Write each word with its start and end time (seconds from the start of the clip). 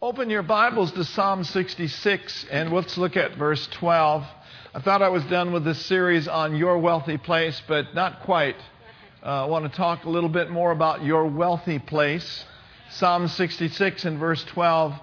Open 0.00 0.30
your 0.30 0.44
Bibles 0.44 0.92
to 0.92 1.02
Psalm 1.02 1.42
66 1.42 2.46
and 2.52 2.72
let's 2.72 2.96
look 2.96 3.16
at 3.16 3.36
verse 3.36 3.66
12. 3.72 4.24
I 4.72 4.80
thought 4.80 5.02
I 5.02 5.08
was 5.08 5.24
done 5.24 5.52
with 5.52 5.64
this 5.64 5.84
series 5.86 6.28
on 6.28 6.54
your 6.54 6.78
wealthy 6.78 7.18
place, 7.18 7.60
but 7.66 7.96
not 7.96 8.22
quite. 8.22 8.54
Uh, 9.24 9.42
I 9.42 9.46
want 9.46 9.64
to 9.64 9.76
talk 9.76 10.04
a 10.04 10.08
little 10.08 10.28
bit 10.28 10.50
more 10.50 10.70
about 10.70 11.02
your 11.02 11.26
wealthy 11.26 11.80
place. 11.80 12.44
Psalm 12.90 13.26
66 13.26 14.04
and 14.04 14.20
verse 14.20 14.44
12 14.44 14.94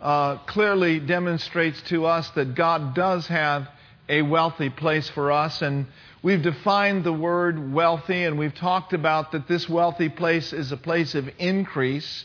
uh, 0.00 0.36
clearly 0.46 1.00
demonstrates 1.00 1.82
to 1.88 2.06
us 2.06 2.30
that 2.36 2.54
God 2.54 2.94
does 2.94 3.26
have 3.26 3.66
a 4.08 4.22
wealthy 4.22 4.70
place 4.70 5.10
for 5.10 5.32
us. 5.32 5.62
And 5.62 5.86
we've 6.22 6.42
defined 6.42 7.02
the 7.02 7.12
word 7.12 7.72
wealthy, 7.72 8.22
and 8.22 8.38
we've 8.38 8.54
talked 8.54 8.92
about 8.92 9.32
that 9.32 9.48
this 9.48 9.68
wealthy 9.68 10.10
place 10.10 10.52
is 10.52 10.70
a 10.70 10.76
place 10.76 11.16
of 11.16 11.28
increase. 11.40 12.24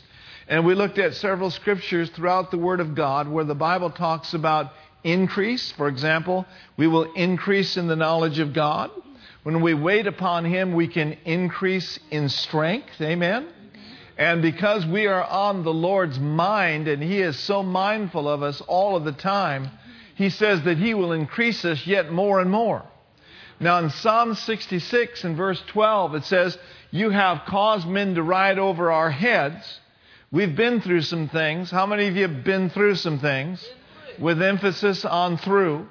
And 0.50 0.66
we 0.66 0.74
looked 0.74 0.98
at 0.98 1.14
several 1.14 1.52
scriptures 1.52 2.10
throughout 2.10 2.50
the 2.50 2.58
Word 2.58 2.80
of 2.80 2.96
God 2.96 3.28
where 3.28 3.44
the 3.44 3.54
Bible 3.54 3.88
talks 3.88 4.34
about 4.34 4.72
increase. 5.04 5.70
For 5.70 5.86
example, 5.86 6.44
we 6.76 6.88
will 6.88 7.04
increase 7.12 7.76
in 7.76 7.86
the 7.86 7.94
knowledge 7.94 8.40
of 8.40 8.52
God. 8.52 8.90
When 9.44 9.60
we 9.60 9.74
wait 9.74 10.08
upon 10.08 10.44
Him, 10.44 10.74
we 10.74 10.88
can 10.88 11.16
increase 11.24 12.00
in 12.10 12.28
strength. 12.28 13.00
Amen. 13.00 13.46
And 14.18 14.42
because 14.42 14.84
we 14.84 15.06
are 15.06 15.22
on 15.22 15.62
the 15.62 15.72
Lord's 15.72 16.18
mind 16.18 16.88
and 16.88 17.00
He 17.00 17.20
is 17.20 17.38
so 17.38 17.62
mindful 17.62 18.28
of 18.28 18.42
us 18.42 18.60
all 18.62 18.96
of 18.96 19.04
the 19.04 19.12
time, 19.12 19.70
He 20.16 20.30
says 20.30 20.62
that 20.64 20.78
He 20.78 20.94
will 20.94 21.12
increase 21.12 21.64
us 21.64 21.86
yet 21.86 22.10
more 22.10 22.40
and 22.40 22.50
more. 22.50 22.82
Now, 23.60 23.78
in 23.78 23.90
Psalm 23.90 24.34
66 24.34 25.22
and 25.22 25.36
verse 25.36 25.62
12, 25.68 26.16
it 26.16 26.24
says, 26.24 26.58
You 26.90 27.10
have 27.10 27.46
caused 27.46 27.86
men 27.86 28.16
to 28.16 28.22
ride 28.24 28.58
over 28.58 28.90
our 28.90 29.10
heads. 29.10 29.79
We've 30.32 30.54
been 30.54 30.80
through 30.80 31.02
some 31.02 31.28
things. 31.28 31.72
How 31.72 31.86
many 31.86 32.06
of 32.06 32.14
you 32.14 32.28
have 32.28 32.44
been 32.44 32.70
through 32.70 32.94
some 32.94 33.18
things? 33.18 33.68
With 34.16 34.40
emphasis 34.40 35.04
on 35.04 35.38
through. 35.38 35.88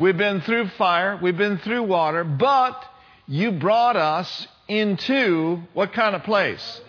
We've 0.00 0.16
been 0.16 0.40
through 0.40 0.68
fire. 0.78 1.18
We've 1.20 1.36
been 1.36 1.58
through 1.58 1.82
water. 1.82 2.24
But 2.24 2.82
you 3.26 3.52
brought 3.52 3.96
us 3.96 4.48
into 4.68 5.60
what 5.74 5.92
kind 5.92 6.16
of 6.16 6.22
place? 6.22 6.80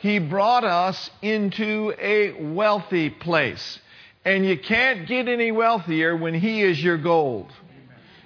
He 0.00 0.20
brought 0.20 0.64
us 0.64 1.10
into 1.20 1.92
a 1.98 2.32
wealthy 2.32 3.10
place. 3.10 3.78
And 4.24 4.46
you 4.46 4.58
can't 4.58 5.06
get 5.06 5.28
any 5.28 5.52
wealthier 5.52 6.16
when 6.16 6.32
He 6.32 6.62
is 6.62 6.82
your 6.82 6.96
gold 6.96 7.52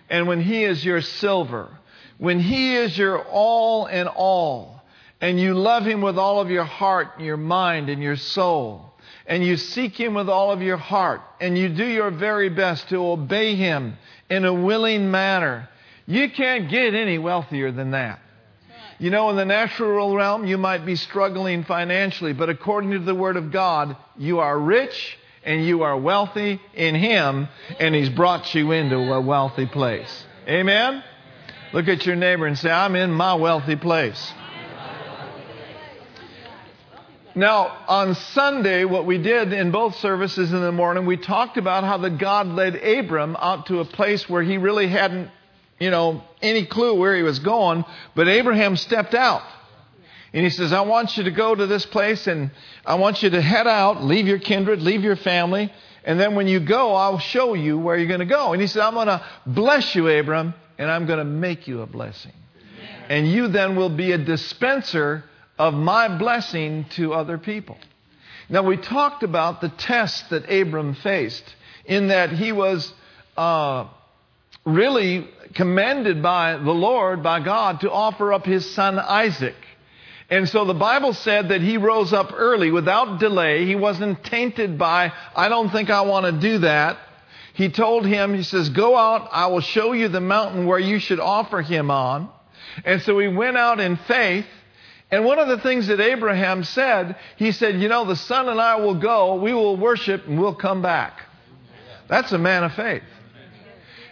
and 0.09 0.29
when 0.29 0.41
He 0.41 0.63
is 0.63 0.85
your 0.85 1.01
silver, 1.01 1.77
when 2.19 2.39
He 2.39 2.77
is 2.77 2.97
your 2.97 3.21
all 3.21 3.87
in 3.87 4.07
all 4.07 4.78
and 5.21 5.41
you 5.41 5.55
love 5.55 5.85
Him 5.85 6.01
with 6.01 6.19
all 6.19 6.41
of 6.41 6.51
your 6.51 6.65
heart, 6.65 7.09
and 7.17 7.27
your 7.27 7.37
mind, 7.37 7.89
and 7.89 8.03
your 8.03 8.17
soul, 8.17 8.93
and 9.27 9.45
you 9.45 9.57
seek 9.57 9.99
Him 9.99 10.15
with 10.15 10.29
all 10.29 10.51
of 10.51 10.63
your 10.63 10.77
heart, 10.77 11.21
and 11.41 11.57
you 11.57 11.69
do 11.69 11.87
your 11.87 12.11
very 12.11 12.49
best 12.49 12.89
to 12.89 12.97
obey 12.97 13.55
Him 13.55 13.97
in 14.31 14.45
a 14.45 14.53
willing 14.53 15.11
manner, 15.11 15.69
you 16.07 16.31
can't 16.31 16.71
get 16.71 16.95
any 16.95 17.19
wealthier 17.19 17.73
than 17.73 17.93
that. 17.93 18.21
You 18.99 19.11
know, 19.11 19.31
in 19.31 19.37
the 19.37 19.45
natural 19.45 20.15
realm, 20.15 20.45
you 20.45 20.59
might 20.59 20.85
be 20.85 20.97
struggling 20.97 21.65
financially, 21.65 22.33
but 22.33 22.49
according 22.49 22.91
to 22.93 22.99
the 22.99 23.15
Word 23.15 23.37
of 23.37 23.53
God, 23.53 23.97
you 24.17 24.41
are 24.41 24.59
rich 24.59 25.17
and 25.45 25.65
you 25.65 25.83
are 25.83 25.97
wealthy 25.97 26.61
in 26.75 26.95
Him, 26.95 27.49
and 27.79 27.95
He's 27.95 28.09
brought 28.09 28.55
you 28.55 28.73
into 28.73 28.97
a 28.97 29.21
wealthy 29.21 29.67
place. 29.67 30.25
Amen? 30.49 31.05
Look 31.73 31.87
at 31.87 32.07
your 32.07 32.17
neighbor 32.17 32.47
and 32.47 32.59
say, 32.59 32.71
I'm 32.71 32.97
in 32.97 33.13
my 33.13 33.35
wealthy 33.35 33.77
place. 33.77 34.33
Now, 37.39 37.85
on 37.87 38.17
Sunday, 38.17 38.85
what 38.85 39.07
we 39.07 39.17
did 39.17 39.53
in 39.53 39.71
both 39.71 39.95
services 39.99 40.53
in 40.53 40.61
the 40.61 40.73
morning, 40.73 41.07
we 41.07 41.17
talked 41.17 41.57
about 41.57 41.85
how 41.85 41.97
the 41.97 42.11
God 42.11 42.49
led 42.49 42.75
Abram 42.75 43.37
out 43.37 43.67
to 43.67 43.79
a 43.79 43.85
place 43.85 44.29
where 44.29 44.43
he 44.43 44.59
really 44.59 44.89
hadn't, 44.89 45.31
you 45.79 45.93
know, 45.93 46.25
any 46.43 46.67
clue 46.67 46.95
where 46.95 47.15
he 47.15 47.23
was 47.23 47.39
going, 47.39 47.85
but 48.17 48.27
Abraham 48.27 48.75
stepped 48.75 49.15
out. 49.15 49.45
And 50.33 50.43
he 50.43 50.51
says, 50.51 50.73
I 50.73 50.81
want 50.81 51.17
you 51.17 51.23
to 51.23 51.31
go 51.31 51.55
to 51.55 51.69
this 51.69 51.87
place 51.87 52.27
and 52.27 52.51
I 52.85 52.97
want 52.97 53.23
you 53.23 53.31
to 53.31 53.41
head 53.41 53.69
out, 53.69 54.03
leave 54.03 54.27
your 54.27 54.41
kindred, 54.41 54.83
leave 54.83 55.05
your 55.05 55.15
family, 55.15 55.73
and 56.03 56.19
then 56.19 56.35
when 56.35 56.49
you 56.49 56.59
go, 56.59 56.93
I'll 56.97 57.21
show 57.21 57.55
you 57.55 57.79
where 57.79 57.97
you're 57.97 58.09
going 58.09 58.19
to 58.19 58.27
go. 58.27 58.53
And 58.53 58.61
he 58.61 58.67
said, 58.67 58.83
I'm 58.83 58.95
going 58.95 59.07
to 59.07 59.25
bless 59.47 59.95
you, 59.95 60.09
Abram, 60.09 60.55
and 60.77 60.91
I'm 60.91 61.07
going 61.07 61.21
to 61.21 61.25
make 61.25 61.69
you 61.69 61.83
a 61.83 61.87
blessing. 61.87 62.33
And 63.09 63.31
you 63.31 63.47
then 63.47 63.77
will 63.77 63.91
be 63.91 64.11
a 64.11 64.19
dispenser 64.19 65.23
of 65.59 65.75
my 65.75 66.17
blessing 66.19 66.87
to 66.91 67.13
other 67.13 67.39
people. 67.39 67.77
Now, 68.49 68.63
we 68.63 68.77
talked 68.77 69.23
about 69.23 69.61
the 69.61 69.69
test 69.69 70.31
that 70.31 70.51
Abram 70.51 70.95
faced 70.95 71.45
in 71.85 72.09
that 72.09 72.31
he 72.31 72.53
was 72.53 72.93
uh, 73.37 73.89
really 74.65 75.29
commended 75.55 76.23
by 76.23 76.57
the 76.57 76.73
Lord, 76.73 77.23
by 77.23 77.41
God, 77.41 77.81
to 77.81 77.91
offer 77.91 78.33
up 78.33 78.47
his 78.47 78.69
son 78.75 78.99
Isaac. 78.99 79.57
And 80.31 80.49
so 80.49 80.67
the 80.67 80.75
Bible 80.75 81.15
said 81.15 81.49
that 81.49 81.63
he 81.63 81.79
rose 81.79 82.13
up 82.13 82.33
early 82.35 82.71
without 82.71 83.19
delay. 83.19 83.65
He 83.65 83.75
wasn't 83.75 84.23
tainted 84.25 84.79
by, 84.79 85.13
I 85.35 85.49
don't 85.49 85.71
think 85.71 85.89
I 85.89 86.03
want 86.03 86.27
to 86.27 86.33
do 86.33 86.59
that. 86.59 86.99
He 87.55 87.71
told 87.71 88.07
him, 88.07 88.35
he 88.35 88.43
says, 88.43 88.69
Go 88.69 88.97
out, 88.97 89.29
I 89.33 89.47
will 89.47 89.61
show 89.61 89.93
you 89.93 90.09
the 90.09 90.21
mountain 90.21 90.67
where 90.67 90.79
you 90.79 91.01
should 91.01 91.19
offer 91.19 91.63
him 91.63 91.91
on. 91.91 92.29
And 92.85 93.03
so 93.03 93.19
he 93.19 93.29
went 93.29 93.57
out 93.57 93.81
in 93.81 93.97
faith. 93.97 94.45
And 95.11 95.25
one 95.25 95.39
of 95.39 95.49
the 95.49 95.59
things 95.59 95.87
that 95.87 96.01
Abraham 96.01 96.65
said, 96.65 97.17
he 97.37 97.53
said, 97.53 97.81
You 97.81 97.89
know, 97.89 98.05
the 98.05 98.17
son 98.17 98.49
and 98.49 98.61
I 98.61 98.77
will 98.77 98.95
go, 98.95 99.37
we 99.37 99.55
will 99.55 99.77
worship, 99.77 100.27
and 100.27 100.39
we'll 100.39 100.55
come 100.55 100.83
back. 100.83 101.23
That's 102.09 102.33
a 102.33 102.39
man 102.39 102.65
of 102.65 102.75
faith. 102.75 103.03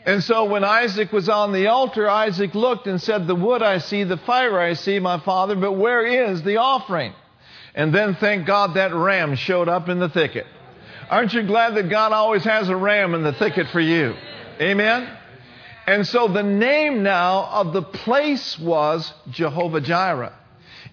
And 0.07 0.23
so 0.23 0.45
when 0.45 0.63
Isaac 0.63 1.13
was 1.13 1.29
on 1.29 1.53
the 1.53 1.67
altar, 1.67 2.09
Isaac 2.09 2.55
looked 2.55 2.87
and 2.87 3.03
said, 3.03 3.27
The 3.27 3.35
wood 3.35 3.63
I 3.63 3.79
see, 3.79 4.05
the 4.05 4.17
fire 4.17 4.59
I 4.59 4.75
see, 4.75 4.99
my 5.01 5.19
father, 5.19 5.57
but 5.57 5.73
where 5.73 6.07
is 6.07 6.43
the 6.43 6.59
offering? 6.59 7.13
And 7.75 7.95
then 7.95 8.15
thank 8.15 8.47
God 8.47 8.75
that 8.75 8.95
ram 8.95 9.35
showed 9.35 9.69
up 9.69 9.89
in 9.89 9.99
the 9.99 10.09
thicket. 10.09 10.47
Aren't 11.11 11.35
you 11.35 11.43
glad 11.43 11.75
that 11.75 11.91
God 11.91 12.13
always 12.13 12.45
has 12.45 12.69
a 12.69 12.77
ram 12.77 13.15
in 13.15 13.23
the 13.23 13.33
thicket 13.33 13.67
for 13.69 13.81
you? 13.81 14.15
Amen? 14.61 15.11
And 15.87 16.07
so 16.07 16.29
the 16.29 16.43
name 16.43 17.03
now 17.03 17.45
of 17.45 17.73
the 17.73 17.83
place 17.83 18.59
was 18.59 19.13
Jehovah 19.31 19.81
Jireh. 19.81 20.33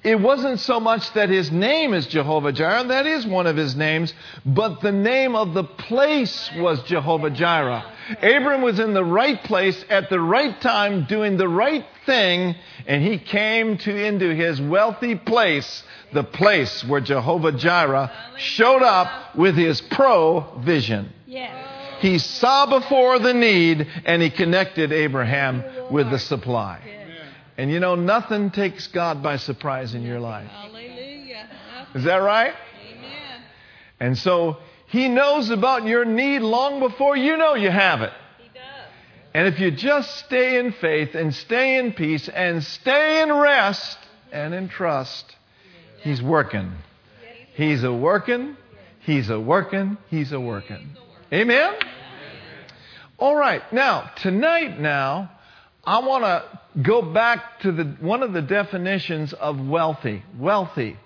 It 0.03 0.19
wasn't 0.19 0.59
so 0.59 0.81
much 0.81 1.13
that 1.13 1.29
his 1.29 1.49
name 1.49 1.93
is 1.93 2.07
Jehovah 2.07 2.51
Jireh, 2.51 2.83
that 2.89 3.07
is 3.07 3.25
one 3.25 3.47
of 3.47 3.55
his 3.55 3.73
names, 3.73 4.13
but 4.45 4.81
the 4.81 4.91
name 4.91 5.33
of 5.33 5.53
the 5.53 5.63
place 5.63 6.51
was 6.57 6.83
Jehovah 6.83 7.29
Jireh. 7.29 7.85
Abram 8.21 8.61
was 8.61 8.79
in 8.79 8.93
the 8.93 9.03
right 9.03 9.41
place 9.45 9.81
at 9.89 10.09
the 10.09 10.19
right 10.19 10.59
time 10.59 11.05
doing 11.05 11.37
the 11.37 11.47
right 11.47 11.85
thing, 12.05 12.53
and 12.85 13.01
he 13.01 13.17
came 13.17 13.77
to 13.77 13.95
into 13.95 14.35
his 14.35 14.59
wealthy 14.59 15.15
place, 15.15 15.83
the 16.11 16.25
place 16.25 16.83
where 16.83 16.99
Jehovah 16.99 17.53
Jireh 17.53 18.11
showed 18.35 18.83
up 18.83 19.35
with 19.35 19.55
his 19.55 19.79
provision. 19.79 21.13
He 22.01 22.17
saw 22.17 22.65
before 22.65 23.19
the 23.19 23.33
need 23.33 23.87
and 24.03 24.21
he 24.21 24.29
connected 24.29 24.91
Abraham 24.91 25.63
with 25.89 26.11
the 26.11 26.19
supply. 26.19 26.81
And 27.57 27.71
you 27.71 27.79
know, 27.79 27.95
nothing 27.95 28.51
takes 28.51 28.87
God 28.87 29.21
by 29.21 29.37
surprise 29.37 29.93
in 29.93 30.01
your 30.01 30.19
life. 30.19 30.49
Hallelujah. 30.49 31.47
Is 31.93 32.03
that 32.05 32.17
right? 32.17 32.53
Amen. 32.89 33.41
And 33.99 34.17
so 34.17 34.57
He 34.87 35.07
knows 35.07 35.49
about 35.49 35.85
your 35.85 36.05
need 36.05 36.39
long 36.39 36.79
before 36.79 37.15
you 37.15 37.37
know 37.37 37.53
you 37.53 37.69
have 37.69 38.01
it. 38.01 38.11
He 38.39 38.49
does. 38.49 38.63
And 39.33 39.47
if 39.47 39.59
you 39.59 39.71
just 39.71 40.17
stay 40.25 40.57
in 40.57 40.71
faith 40.71 41.13
and 41.13 41.33
stay 41.33 41.77
in 41.77 41.93
peace 41.93 42.27
and 42.27 42.63
stay 42.63 43.21
in 43.21 43.31
rest 43.31 43.97
and 44.31 44.53
in 44.53 44.69
trust, 44.69 45.35
He's 46.01 46.21
working. 46.21 46.71
He's 47.53 47.83
a 47.83 47.93
working. 47.93 48.57
He's 49.01 49.29
a 49.29 49.39
working. 49.39 49.97
He's 50.09 50.31
a 50.31 50.39
working. 50.39 50.97
Amen? 51.31 51.75
All 53.19 53.35
right. 53.35 53.61
Now, 53.71 54.11
tonight 54.17 54.79
now, 54.79 55.31
I 55.85 55.99
want 55.99 56.23
to 56.23 56.81
go 56.81 57.01
back 57.01 57.59
to 57.61 57.71
the, 57.73 57.83
one 57.99 58.23
of 58.23 58.31
the 58.31 58.41
definitions 58.41 59.33
of 59.33 59.59
wealthy. 59.59 60.23
Wealthy. 60.37 60.97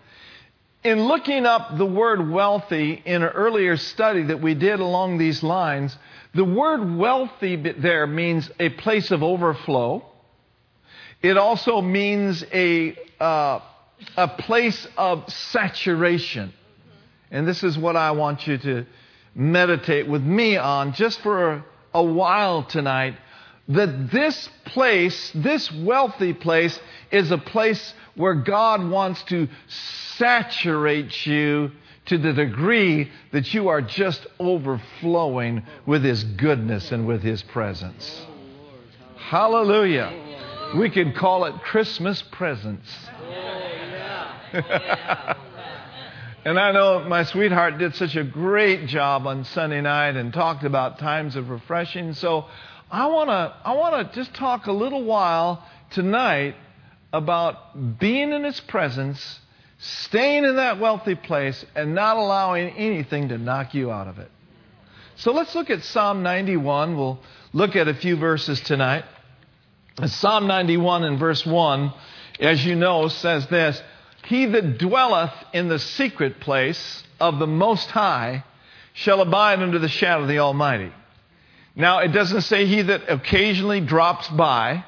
In 0.83 1.07
looking 1.07 1.47
up 1.47 1.77
the 1.77 1.85
word 1.85 2.29
wealthy 2.29 3.01
in 3.03 3.23
an 3.23 3.29
earlier 3.29 3.75
study 3.77 4.23
that 4.23 4.39
we 4.39 4.53
did 4.53 4.79
along 4.79 5.17
these 5.17 5.41
lines, 5.41 5.97
the 6.35 6.45
word 6.45 6.95
wealthy 6.95 7.55
there 7.55 8.05
means 8.05 8.49
a 8.59 8.69
place 8.69 9.09
of 9.09 9.23
overflow. 9.23 10.05
It 11.23 11.37
also 11.37 11.81
means 11.81 12.45
a, 12.53 12.95
uh, 13.19 13.59
a 14.15 14.27
place 14.27 14.87
of 14.95 15.27
saturation. 15.33 16.53
And 17.31 17.47
this 17.47 17.63
is 17.63 17.79
what 17.79 17.95
I 17.95 18.11
want 18.11 18.45
you 18.45 18.59
to 18.59 18.85
meditate 19.33 20.07
with 20.07 20.21
me 20.21 20.55
on 20.55 20.93
just 20.93 21.19
for 21.21 21.51
a, 21.51 21.65
a 21.95 22.03
while 22.03 22.63
tonight 22.63 23.15
that 23.69 24.11
this 24.11 24.49
place, 24.65 25.31
this 25.35 25.71
wealthy 25.71 26.33
place, 26.33 26.79
is 27.11 27.31
a 27.31 27.37
place 27.37 27.93
where 28.15 28.35
God 28.35 28.89
wants 28.89 29.21
to 29.23 29.47
saturate 30.17 31.25
you 31.25 31.71
to 32.05 32.17
the 32.17 32.33
degree 32.33 33.11
that 33.31 33.53
you 33.53 33.67
are 33.67 33.81
just 33.81 34.25
overflowing 34.39 35.63
with 35.85 36.03
His 36.03 36.23
goodness 36.23 36.91
and 36.91 37.05
with 37.05 37.21
His 37.21 37.43
presence. 37.43 38.25
Hallelujah. 39.17 40.13
We 40.77 40.89
could 40.89 41.15
call 41.15 41.45
it 41.45 41.55
Christmas 41.63 42.21
presents. 42.21 42.89
and 46.45 46.57
I 46.57 46.71
know 46.71 47.03
my 47.07 47.23
sweetheart 47.23 47.77
did 47.77 47.95
such 47.95 48.15
a 48.15 48.23
great 48.23 48.87
job 48.87 49.27
on 49.27 49.43
Sunday 49.43 49.81
night 49.81 50.15
and 50.15 50.31
talked 50.31 50.63
about 50.63 50.99
times 50.99 51.35
of 51.35 51.49
refreshing. 51.49 52.13
So 52.13 52.45
I 52.89 53.07
want 53.07 53.29
to 53.29 53.55
I 53.65 53.73
want 53.73 54.11
to 54.11 54.15
just 54.15 54.33
talk 54.33 54.67
a 54.67 54.71
little 54.71 55.03
while 55.03 55.63
tonight 55.91 56.55
about 57.11 57.99
being 57.99 58.31
in 58.31 58.43
his 58.43 58.59
presence, 58.61 59.39
staying 59.77 60.45
in 60.45 60.55
that 60.55 60.79
wealthy 60.79 61.15
place 61.15 61.65
and 61.75 61.93
not 61.93 62.17
allowing 62.17 62.69
anything 62.71 63.29
to 63.29 63.37
knock 63.37 63.73
you 63.73 63.91
out 63.91 64.07
of 64.07 64.19
it. 64.19 64.31
So 65.17 65.33
let's 65.33 65.53
look 65.55 65.69
at 65.69 65.83
Psalm 65.83 66.23
91. 66.23 66.95
We'll 66.95 67.19
look 67.51 67.75
at 67.75 67.87
a 67.87 67.93
few 67.93 68.15
verses 68.15 68.61
tonight. 68.61 69.03
Psalm 70.05 70.47
91 70.47 71.03
and 71.03 71.19
verse 71.19 71.43
1, 71.43 71.91
as 72.39 72.63
you 72.63 72.75
know, 72.75 73.07
says 73.07 73.47
this 73.47 73.81
He 74.25 74.45
that 74.45 74.77
dwelleth 74.77 75.33
in 75.53 75.67
the 75.67 75.79
secret 75.79 76.39
place 76.39 77.03
of 77.19 77.39
the 77.39 77.47
Most 77.47 77.89
High 77.89 78.45
shall 78.93 79.21
abide 79.21 79.59
under 79.59 79.79
the 79.79 79.89
shadow 79.89 80.21
of 80.21 80.27
the 80.27 80.39
Almighty. 80.39 80.91
Now, 81.77 81.99
it 81.99 82.07
doesn't 82.07 82.41
say 82.41 82.65
he 82.65 82.81
that 82.81 83.03
occasionally 83.07 83.81
drops 83.81 84.27
by, 84.29 84.83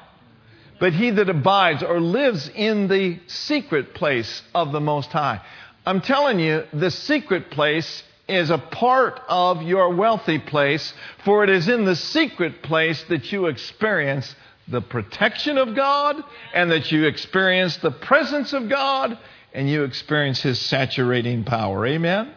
but 0.80 0.92
he 0.92 1.10
that 1.10 1.28
abides 1.28 1.84
or 1.84 2.00
lives 2.00 2.50
in 2.52 2.88
the 2.88 3.20
secret 3.28 3.94
place 3.94 4.42
of 4.56 4.72
the 4.72 4.80
Most 4.80 5.12
High. 5.12 5.40
I'm 5.86 6.00
telling 6.00 6.40
you, 6.40 6.64
the 6.72 6.90
secret 6.90 7.52
place 7.52 8.02
is 8.28 8.50
a 8.50 8.58
part 8.58 9.20
of 9.28 9.62
your 9.62 9.94
wealthy 9.94 10.40
place, 10.40 10.92
for 11.24 11.44
it 11.44 11.50
is 11.50 11.68
in 11.68 11.84
the 11.84 11.94
secret 11.94 12.60
place 12.62 13.04
that 13.04 13.30
you 13.30 13.46
experience 13.46 14.34
the 14.66 14.80
protection 14.80 15.58
of 15.58 15.76
God 15.76 16.16
and 16.52 16.72
that 16.72 16.90
you 16.90 17.04
experience 17.04 17.76
the 17.76 17.92
presence 17.92 18.52
of 18.52 18.68
God 18.68 19.16
and 19.52 19.70
you 19.70 19.84
experience 19.84 20.42
His 20.42 20.60
saturating 20.60 21.44
power. 21.44 21.86
Amen? 21.86 22.32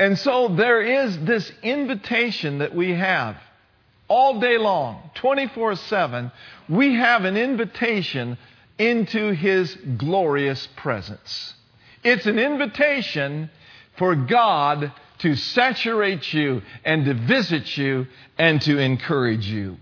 And 0.00 0.18
so 0.18 0.48
there 0.48 0.80
is 0.80 1.18
this 1.18 1.52
invitation 1.62 2.60
that 2.60 2.74
we 2.74 2.94
have 2.94 3.36
all 4.08 4.40
day 4.40 4.56
long, 4.56 5.10
24 5.16 5.76
7. 5.76 6.32
We 6.70 6.94
have 6.94 7.26
an 7.26 7.36
invitation 7.36 8.38
into 8.78 9.32
His 9.34 9.76
glorious 9.98 10.66
presence. 10.76 11.52
It's 12.02 12.24
an 12.24 12.38
invitation 12.38 13.50
for 13.98 14.14
God 14.14 14.90
to 15.18 15.36
saturate 15.36 16.32
you 16.32 16.62
and 16.82 17.04
to 17.04 17.12
visit 17.12 17.76
you 17.76 18.06
and 18.38 18.58
to 18.62 18.78
encourage 18.78 19.46
you. 19.46 19.76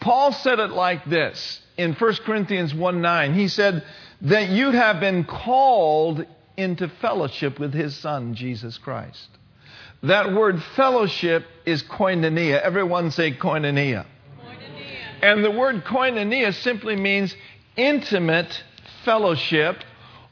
Paul 0.00 0.32
said 0.32 0.58
it 0.58 0.72
like 0.72 1.06
this 1.06 1.62
in 1.78 1.94
1 1.94 2.14
Corinthians 2.26 2.74
1 2.74 3.00
9. 3.00 3.32
He 3.32 3.48
said 3.48 3.82
that 4.20 4.50
you 4.50 4.72
have 4.72 5.00
been 5.00 5.24
called 5.24 6.26
into 6.58 6.90
fellowship 7.00 7.58
with 7.58 7.72
his 7.72 7.96
son, 7.96 8.34
Jesus 8.34 8.76
Christ. 8.76 9.30
That 10.02 10.32
word 10.32 10.62
fellowship 10.74 11.44
is 11.64 11.82
koinonia. 11.82 12.60
Everyone 12.60 13.10
say 13.10 13.32
koinonia. 13.32 14.06
koinonia. 14.40 14.86
And 15.22 15.44
the 15.44 15.50
word 15.50 15.84
koinonia 15.84 16.54
simply 16.54 16.96
means 16.96 17.34
intimate 17.76 18.62
fellowship 19.04 19.82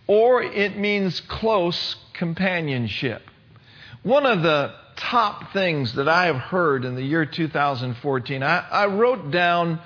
or 0.07 0.43
it 0.43 0.77
means 0.77 1.21
close 1.21 1.97
companionship. 2.13 3.23
One 4.03 4.27
of 4.27 4.43
the 4.43 4.75
top 4.97 5.53
things 5.53 5.95
that 5.95 6.09
I 6.09 6.27
have 6.27 6.37
heard 6.37 6.85
in 6.85 6.95
the 6.95 7.03
year 7.03 7.27
2014. 7.27 8.43
I, 8.43 8.59
I 8.59 8.87
wrote 8.87 9.31
down 9.31 9.81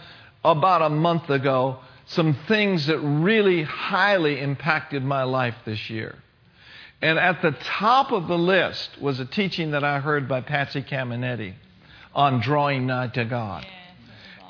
about 0.45 0.83
a 0.83 0.91
month 0.91 1.31
ago 1.31 1.79
some 2.07 2.35
things 2.47 2.87
that 2.87 2.99
really 2.99 3.63
highly 3.63 4.41
impacted 4.41 5.05
my 5.05 5.25
life 5.25 5.55
this 5.65 5.91
year. 5.91 6.17
And 7.01 7.19
at 7.19 7.43
the 7.43 7.53
top 7.53 8.11
of 8.11 8.27
the 8.27 8.39
list 8.39 9.01
was 9.01 9.21
a 9.21 9.25
teaching 9.25 9.71
that 9.71 9.85
I 9.85 10.01
heard 10.01 10.29
by 10.29 10.41
Patsy 10.41 10.83
Cameneti 10.83 11.55
on 12.15 12.41
drawing 12.41 12.87
nigh 12.87 13.09
to 13.09 13.25
God. 13.25 13.65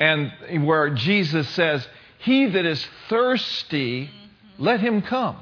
And 0.00 0.33
where 0.67 0.91
Jesus 0.91 1.49
says, 1.50 1.87
He 2.19 2.47
that 2.47 2.65
is 2.65 2.87
thirsty, 3.09 4.11
let 4.56 4.81
him 4.81 5.03
come. 5.03 5.37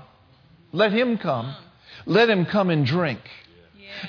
Let 0.72 0.92
him 0.92 1.18
come. 1.18 1.54
Let 2.06 2.28
him 2.28 2.46
come 2.46 2.70
and 2.70 2.84
drink. 2.84 3.20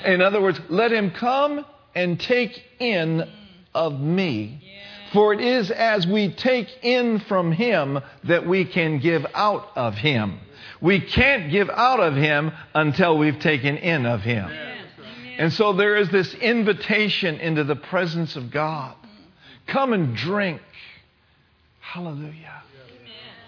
In 0.04 0.20
other 0.20 0.40
words, 0.40 0.60
let 0.68 0.92
him 0.92 1.12
come 1.12 1.64
and 1.94 2.18
take 2.18 2.62
in 2.80 3.28
of 3.74 3.98
me. 4.00 4.64
For 5.12 5.32
it 5.32 5.40
is 5.40 5.70
as 5.70 6.06
we 6.06 6.30
take 6.30 6.68
in 6.82 7.20
from 7.20 7.52
him 7.52 8.00
that 8.24 8.46
we 8.46 8.64
can 8.64 8.98
give 8.98 9.24
out 9.34 9.70
of 9.76 9.94
him. 9.94 10.40
We 10.80 11.00
can't 11.00 11.50
give 11.50 11.68
out 11.70 12.00
of 12.00 12.14
him 12.14 12.52
until 12.74 13.18
we've 13.18 13.38
taken 13.38 13.76
in 13.76 14.06
of 14.06 14.22
him. 14.22 14.50
And 15.38 15.52
so 15.52 15.72
there 15.72 15.96
is 15.96 16.08
this 16.10 16.34
invitation 16.34 17.40
into 17.40 17.64
the 17.64 17.76
presence 17.76 18.36
of 18.36 18.50
God. 18.50 18.94
Come 19.66 19.92
and 19.92 20.16
drink. 20.16 20.60
Hallelujah. 21.80 22.62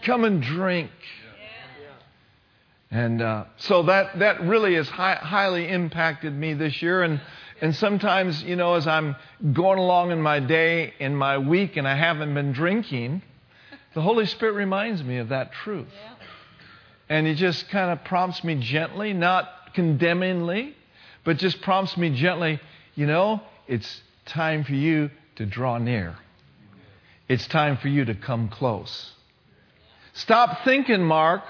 Come 0.02 0.24
and 0.24 0.42
drink. 0.42 0.90
And 2.92 3.22
uh, 3.22 3.44
so 3.56 3.84
that, 3.84 4.18
that 4.18 4.40
really 4.42 4.74
has 4.74 4.88
hi- 4.88 5.14
highly 5.14 5.68
impacted 5.68 6.34
me 6.34 6.54
this 6.54 6.82
year. 6.82 7.02
And, 7.02 7.20
and 7.60 7.74
sometimes, 7.76 8.42
you 8.42 8.56
know, 8.56 8.74
as 8.74 8.86
I'm 8.86 9.14
going 9.52 9.78
along 9.78 10.10
in 10.10 10.20
my 10.20 10.40
day, 10.40 10.94
in 10.98 11.14
my 11.14 11.38
week, 11.38 11.76
and 11.76 11.86
I 11.86 11.94
haven't 11.94 12.34
been 12.34 12.52
drinking, 12.52 13.22
the 13.94 14.00
Holy 14.02 14.26
Spirit 14.26 14.54
reminds 14.54 15.04
me 15.04 15.18
of 15.18 15.28
that 15.28 15.52
truth. 15.52 15.88
Yeah. 15.92 16.19
And 17.10 17.26
He 17.26 17.34
just 17.34 17.68
kind 17.68 17.90
of 17.90 18.02
prompts 18.04 18.42
me 18.42 18.54
gently, 18.54 19.12
not 19.12 19.74
condemningly, 19.74 20.74
but 21.24 21.36
just 21.36 21.60
prompts 21.60 21.98
me 21.98 22.10
gently, 22.10 22.58
you 22.94 23.06
know, 23.06 23.42
it's 23.68 24.00
time 24.24 24.64
for 24.64 24.72
you 24.72 25.10
to 25.36 25.44
draw 25.44 25.76
near. 25.76 26.16
It's 27.28 27.46
time 27.46 27.76
for 27.76 27.88
you 27.88 28.06
to 28.06 28.14
come 28.14 28.48
close. 28.48 29.12
Stop 30.14 30.64
thinking, 30.64 31.02
Mark 31.02 31.42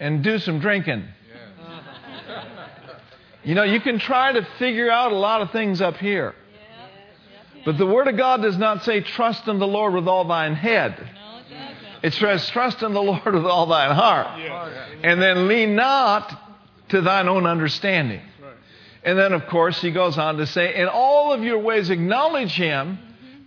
and 0.00 0.22
do 0.22 0.38
some 0.38 0.58
drinking. 0.58 1.04
You 3.44 3.54
know, 3.54 3.62
you 3.62 3.80
can 3.80 3.98
try 3.98 4.32
to 4.32 4.46
figure 4.58 4.90
out 4.90 5.12
a 5.12 5.16
lot 5.16 5.40
of 5.40 5.52
things 5.52 5.80
up 5.80 5.96
here. 5.96 6.34
But 7.64 7.78
the 7.78 7.86
Word 7.86 8.08
of 8.08 8.16
God 8.16 8.42
does 8.42 8.58
not 8.58 8.84
say, 8.84 9.00
trust 9.00 9.46
in 9.48 9.58
the 9.58 9.66
Lord 9.66 9.94
with 9.94 10.08
all 10.08 10.24
thine 10.26 10.54
head. 10.54 11.08
It 12.02 12.14
says, 12.14 12.48
trust 12.50 12.82
in 12.82 12.92
the 12.92 13.02
Lord 13.02 13.34
with 13.34 13.46
all 13.46 13.66
thine 13.66 13.94
heart. 13.94 14.40
And 15.02 15.20
then 15.20 15.48
lean 15.48 15.74
not 15.74 16.40
to 16.90 17.00
thine 17.00 17.28
own 17.28 17.46
understanding. 17.46 18.22
And 19.02 19.18
then, 19.18 19.32
of 19.32 19.46
course, 19.46 19.80
he 19.80 19.92
goes 19.92 20.18
on 20.18 20.36
to 20.38 20.46
say, 20.46 20.74
in 20.74 20.88
all 20.88 21.32
of 21.32 21.42
your 21.42 21.58
ways, 21.58 21.90
acknowledge 21.90 22.52
him. 22.52 22.98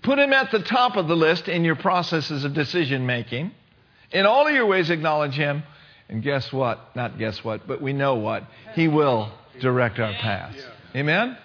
Put 0.02 0.18
him 0.18 0.32
at 0.32 0.52
the 0.52 0.60
top 0.60 0.96
of 0.96 1.08
the 1.08 1.16
list 1.16 1.50
in 1.50 1.66
your 1.66 1.76
processes 1.76 2.46
of 2.46 2.54
decision 2.54 3.06
making. 3.06 3.52
In 4.12 4.26
all 4.26 4.48
of 4.48 4.54
your 4.54 4.66
ways, 4.66 4.90
acknowledge 4.90 5.34
him 5.34 5.64
and 6.10 6.24
guess 6.24 6.52
what? 6.52 6.96
Not 6.96 7.20
guess 7.20 7.44
what, 7.44 7.68
but 7.68 7.82
we 7.82 7.94
know 7.94 8.16
what. 8.16 8.44
He 8.74 8.88
will 8.88 9.32
direct 9.62 10.00
our 10.00 10.14
paths. 10.14 10.62
Amen? 10.96 11.38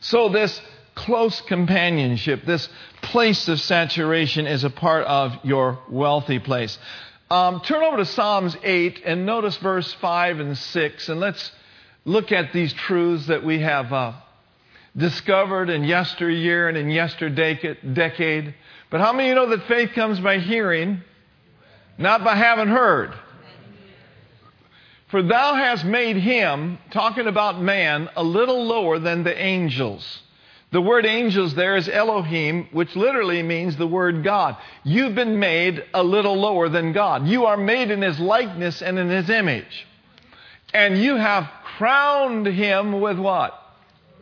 So, 0.00 0.28
this 0.28 0.60
close 0.94 1.40
companionship, 1.42 2.44
this 2.44 2.68
place 3.02 3.48
of 3.48 3.60
saturation, 3.60 4.46
is 4.46 4.64
a 4.64 4.70
part 4.70 5.06
of 5.06 5.32
your 5.44 5.78
wealthy 5.88 6.38
place. 6.38 6.78
Um, 7.30 7.60
turn 7.60 7.82
over 7.82 7.96
to 7.96 8.04
Psalms 8.04 8.56
8 8.62 9.02
and 9.04 9.24
notice 9.24 9.56
verse 9.56 9.90
5 9.94 10.40
and 10.40 10.58
6, 10.58 11.08
and 11.08 11.18
let's 11.18 11.50
look 12.04 12.32
at 12.32 12.52
these 12.52 12.72
truths 12.72 13.26
that 13.28 13.44
we 13.44 13.60
have 13.60 13.92
uh, 13.92 14.12
discovered 14.96 15.70
in 15.70 15.84
yesteryear 15.84 16.68
and 16.68 16.76
in 16.76 16.90
yesterdecade. 16.90 18.54
But 18.90 19.00
how 19.00 19.12
many 19.12 19.30
of 19.30 19.34
you 19.34 19.34
know 19.34 19.56
that 19.56 19.66
faith 19.66 19.92
comes 19.94 20.20
by 20.20 20.38
hearing, 20.38 21.00
not 21.96 22.22
by 22.22 22.36
having 22.36 22.68
heard? 22.68 23.14
For 25.12 25.22
thou 25.22 25.54
hast 25.54 25.84
made 25.84 26.16
him, 26.16 26.78
talking 26.90 27.26
about 27.26 27.60
man, 27.60 28.08
a 28.16 28.22
little 28.22 28.64
lower 28.64 28.98
than 28.98 29.24
the 29.24 29.38
angels. 29.38 30.21
The 30.72 30.80
word 30.80 31.04
angels 31.06 31.54
there 31.54 31.76
is 31.76 31.88
Elohim, 31.88 32.68
which 32.72 32.96
literally 32.96 33.42
means 33.42 33.76
the 33.76 33.86
word 33.86 34.24
God. 34.24 34.56
You've 34.84 35.14
been 35.14 35.38
made 35.38 35.84
a 35.92 36.02
little 36.02 36.34
lower 36.34 36.68
than 36.68 36.92
God. 36.92 37.28
You 37.28 37.46
are 37.46 37.56
made 37.56 37.90
in 37.90 38.00
his 38.02 38.18
likeness 38.18 38.82
and 38.82 38.98
in 38.98 39.10
his 39.10 39.28
image. 39.28 39.86
And 40.72 40.98
you 40.98 41.16
have 41.16 41.48
crowned 41.76 42.46
him 42.46 43.00
with 43.00 43.18
what? 43.18 43.54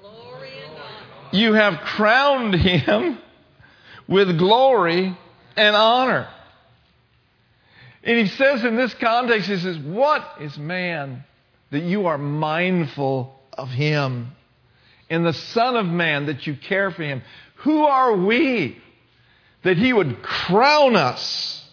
Glory 0.00 0.50
and 0.64 0.72
honor. 0.72 1.36
You 1.36 1.52
have 1.54 1.80
crowned 1.80 2.54
him 2.54 3.18
with 4.08 4.36
glory 4.36 5.16
and 5.56 5.76
honor. 5.76 6.28
And 8.02 8.18
he 8.18 8.26
says 8.26 8.64
in 8.64 8.76
this 8.76 8.92
context, 8.94 9.48
he 9.48 9.58
says, 9.58 9.78
What 9.78 10.24
is 10.40 10.58
man 10.58 11.24
that 11.70 11.82
you 11.82 12.06
are 12.06 12.18
mindful 12.18 13.40
of 13.52 13.68
him. 13.68 14.32
In 15.10 15.24
the 15.24 15.32
Son 15.32 15.76
of 15.76 15.86
Man, 15.86 16.26
that 16.26 16.46
you 16.46 16.56
care 16.56 16.90
for 16.90 17.02
him. 17.02 17.22
Who 17.56 17.84
are 17.84 18.16
we 18.16 18.78
that 19.62 19.76
he 19.76 19.92
would 19.92 20.22
crown 20.22 20.96
us 20.96 21.68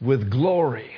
with 0.00 0.30
glory 0.30 0.90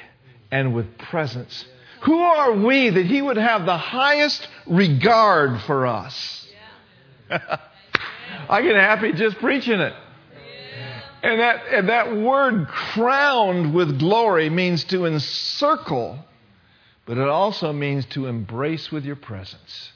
and 0.51 0.75
with 0.75 0.99
presence? 0.99 1.65
Who 2.03 2.19
are 2.19 2.53
we 2.53 2.91
that 2.91 3.07
he 3.07 3.23
would 3.23 3.37
have 3.37 3.65
the 3.65 3.79
highest 3.79 4.47
regard 4.67 5.61
for 5.63 5.87
us? 5.87 6.49
I 7.31 8.63
get 8.63 8.75
happy 8.75 9.13
just 9.13 9.39
preaching 9.39 9.81
it. 9.81 9.95
And 11.23 11.41
that, 11.41 11.63
and 11.71 11.89
that 11.89 12.17
word 12.17 12.67
crowned 12.67 13.73
with 13.73 14.01
glory 14.01 14.51
means 14.51 14.83
to 14.85 15.07
encircle, 15.07 16.19
but 17.07 17.17
it 17.17 17.29
also 17.29 17.73
means 17.73 18.05
to 18.07 18.27
embrace 18.27 18.91
with 18.91 19.05
your 19.05 19.15
presence. 19.15 19.93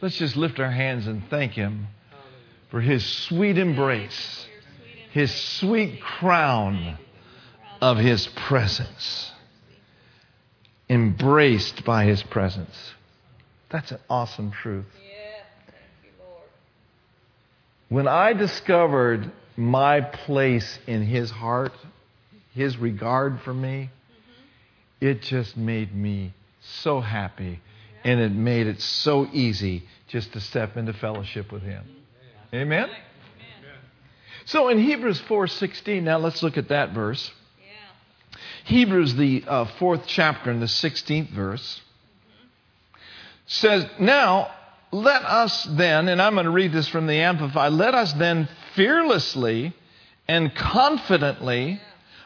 Let's 0.00 0.16
just 0.16 0.36
lift 0.36 0.60
our 0.60 0.70
hands 0.70 1.06
and 1.06 1.22
thank 1.30 1.52
Him 1.52 1.86
for 2.70 2.80
His 2.80 3.04
sweet 3.04 3.56
embrace, 3.56 4.46
His 5.12 5.32
sweet 5.32 6.02
crown 6.02 6.98
of 7.80 7.96
His 7.96 8.26
presence. 8.26 9.32
Embraced 10.88 11.84
by 11.84 12.04
His 12.04 12.22
presence. 12.22 12.94
That's 13.70 13.90
an 13.90 13.98
awesome 14.08 14.52
truth. 14.52 14.86
When 17.88 18.08
I 18.08 18.32
discovered 18.32 19.30
my 19.56 20.00
place 20.00 20.78
in 20.86 21.02
his 21.02 21.30
heart, 21.30 21.72
his 22.52 22.76
regard 22.76 23.40
for 23.42 23.54
me, 23.54 23.90
it 25.00 25.22
just 25.22 25.56
made 25.56 25.94
me 25.94 26.34
so 26.60 27.00
happy 27.00 27.60
and 28.06 28.20
it 28.20 28.30
made 28.30 28.68
it 28.68 28.80
so 28.80 29.28
easy 29.32 29.82
just 30.06 30.32
to 30.32 30.40
step 30.40 30.76
into 30.76 30.92
fellowship 30.92 31.50
with 31.50 31.62
him. 31.62 31.84
Amen. 32.54 32.88
So 34.44 34.68
in 34.68 34.78
Hebrews 34.78 35.20
4:16, 35.22 36.04
now 36.04 36.18
let's 36.18 36.40
look 36.40 36.56
at 36.56 36.68
that 36.68 36.90
verse. 36.90 37.32
Hebrews 38.64 39.16
the 39.16 39.44
uh, 39.46 39.64
fourth 39.78 40.06
chapter 40.06 40.52
and 40.52 40.62
the 40.62 40.66
16th 40.66 41.30
verse 41.30 41.80
says, 43.46 43.86
"Now 43.98 44.52
let 44.92 45.22
us 45.24 45.64
then, 45.64 46.08
and 46.08 46.22
I'm 46.22 46.34
going 46.34 46.44
to 46.44 46.52
read 46.52 46.72
this 46.72 46.86
from 46.86 47.08
the 47.08 47.14
Amplified, 47.14 47.72
let 47.72 47.94
us 47.94 48.12
then 48.12 48.48
fearlessly 48.74 49.74
and 50.28 50.54
confidently, 50.54 51.80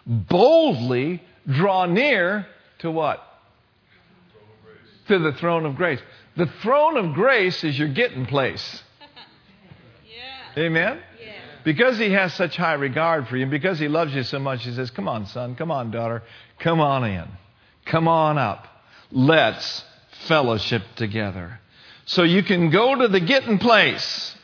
boldly 0.06 1.22
draw 1.46 1.86
near 1.86 2.46
to 2.80 2.90
what? 2.90 3.29
To 5.10 5.18
the 5.18 5.32
throne 5.32 5.66
of 5.66 5.74
grace. 5.74 5.98
The 6.36 6.46
throne 6.62 6.96
of 6.96 7.14
grace 7.14 7.64
is 7.64 7.76
your 7.76 7.88
getting 7.88 8.26
place. 8.26 8.80
yeah. 10.08 10.62
Amen? 10.62 11.00
Yeah. 11.20 11.32
Because 11.64 11.98
he 11.98 12.12
has 12.12 12.32
such 12.34 12.56
high 12.56 12.74
regard 12.74 13.26
for 13.26 13.36
you, 13.36 13.42
and 13.42 13.50
because 13.50 13.80
he 13.80 13.88
loves 13.88 14.14
you 14.14 14.22
so 14.22 14.38
much, 14.38 14.62
he 14.62 14.72
says, 14.72 14.92
Come 14.92 15.08
on, 15.08 15.26
son, 15.26 15.56
come 15.56 15.72
on, 15.72 15.90
daughter, 15.90 16.22
come 16.60 16.80
on 16.80 17.02
in, 17.02 17.26
come 17.86 18.06
on 18.06 18.38
up. 18.38 18.68
Let's 19.10 19.84
fellowship 20.28 20.82
together. 20.94 21.58
So 22.04 22.22
you 22.22 22.44
can 22.44 22.70
go 22.70 22.94
to 22.94 23.08
the 23.08 23.18
getting 23.18 23.58
place. 23.58 24.36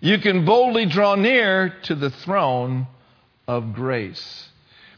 You 0.00 0.18
can 0.18 0.44
boldly 0.44 0.84
draw 0.84 1.14
near 1.14 1.74
to 1.84 1.94
the 1.94 2.10
throne 2.10 2.88
of 3.46 3.72
grace. 3.72 4.47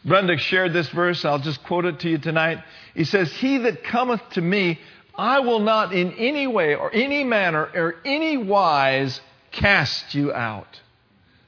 Brenda 0.05 0.39
shared 0.39 0.73
this 0.73 0.89
verse. 0.91 1.25
I'll 1.25 1.39
just 1.39 1.63
quote 1.65 1.85
it 1.85 2.01
to 2.01 2.11
you 2.11 2.19
tonight. 2.19 2.63
He 2.95 3.05
says, 3.05 3.33
He 3.33 3.59
that 3.59 3.85
cometh 3.85 4.23
to 4.31 4.41
me, 4.41 4.81
I 5.15 5.41
will 5.41 5.61
not 5.61 5.93
in 5.93 6.13
any 6.13 6.47
way 6.47 6.75
or 6.75 6.91
any 6.93 7.25
manner 7.25 7.69
or 7.75 7.97
any 8.05 8.37
wise 8.37 9.21
cast 9.53 10.15
you 10.15 10.33
out. 10.33 10.81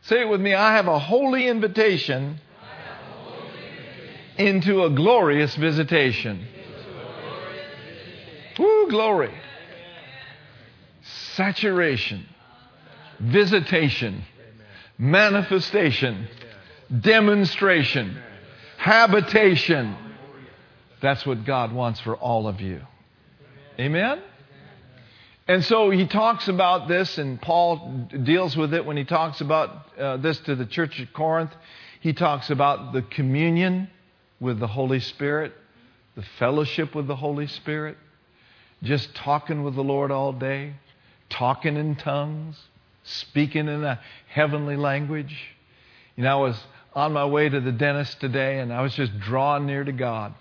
Say 0.03 0.21
it 0.21 0.29
with 0.29 0.41
me. 0.41 0.55
I 0.55 0.77
have 0.77 0.89
a 0.89 0.99
holy 0.99 1.47
invitation, 1.47 2.39
a 2.61 3.13
holy 3.23 3.39
invitation. 4.37 4.47
into 4.47 4.85
a 4.85 4.91
glorious 4.91 5.55
visitation. 5.55 6.47
Woo, 8.59 8.89
glory 8.91 9.33
saturation, 11.35 12.27
visitation, 13.21 14.23
manifestation, 14.99 16.29
demonstration, 17.01 18.17
habitation. 18.83 19.97
That's 21.01 21.25
what 21.25 21.45
God 21.45 21.73
wants 21.73 22.01
for 22.01 22.17
all 22.17 22.47
of 22.47 22.61
you. 22.61 22.81
Amen? 23.79 24.21
And 25.49 25.65
so 25.65 25.91
he 25.91 26.07
talks 26.07 26.49
about 26.49 26.89
this, 26.89 27.19
and 27.19 27.41
Paul 27.41 28.09
deals 28.23 28.57
with 28.57 28.75
it 28.75 28.85
when 28.85 28.97
he 28.97 29.05
talks 29.05 29.41
about 29.41 29.99
uh, 29.99 30.17
this 30.19 30.39
to 30.41 30.55
the 30.55 30.67
church 30.67 31.01
at 31.01 31.13
Corinth. 31.13 31.51
He 32.01 32.13
talks 32.13 32.51
about 32.51 32.93
the 32.93 33.03
communion 33.03 33.91
with 34.41 34.59
the 34.59 34.69
Holy 34.69 35.01
Spirit, 35.01 35.53
the 36.15 36.25
fellowship 36.39 36.95
with 36.95 37.07
the 37.07 37.17
Holy 37.17 37.47
Spirit, 37.47 37.97
just 38.83 39.15
talking 39.15 39.63
with 39.63 39.75
the 39.75 39.85
Lord 39.85 40.11
all 40.11 40.33
day 40.33 40.75
talking 41.33 41.77
in 41.77 41.97
tongues, 41.97 42.57
speaking 43.05 43.67
in 43.67 43.83
a 43.85 43.99
heavenly 44.29 44.77
language. 44.77 45.35
You 46.15 46.25
know, 46.25 46.31
I 46.31 46.49
was 46.49 46.63
on 46.95 47.13
my 47.13 47.25
way 47.25 47.49
to 47.49 47.61
the 47.61 47.73
dentist 47.73 48.21
today 48.21 48.59
and 48.59 48.73
I 48.73 48.83
was 48.83 48.95
just 48.95 49.19
drawn 49.21 49.67
near 49.67 49.83
to 49.83 49.93
God 49.93 50.35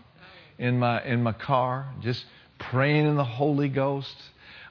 in 0.58 0.79
my, 0.79 1.03
in 1.03 1.24
my 1.24 1.34
car, 1.34 1.93
just 2.01 2.24
praying 2.60 3.08
in 3.08 3.15
the 3.15 3.24
Holy 3.24 3.70
Ghost. 3.70 4.15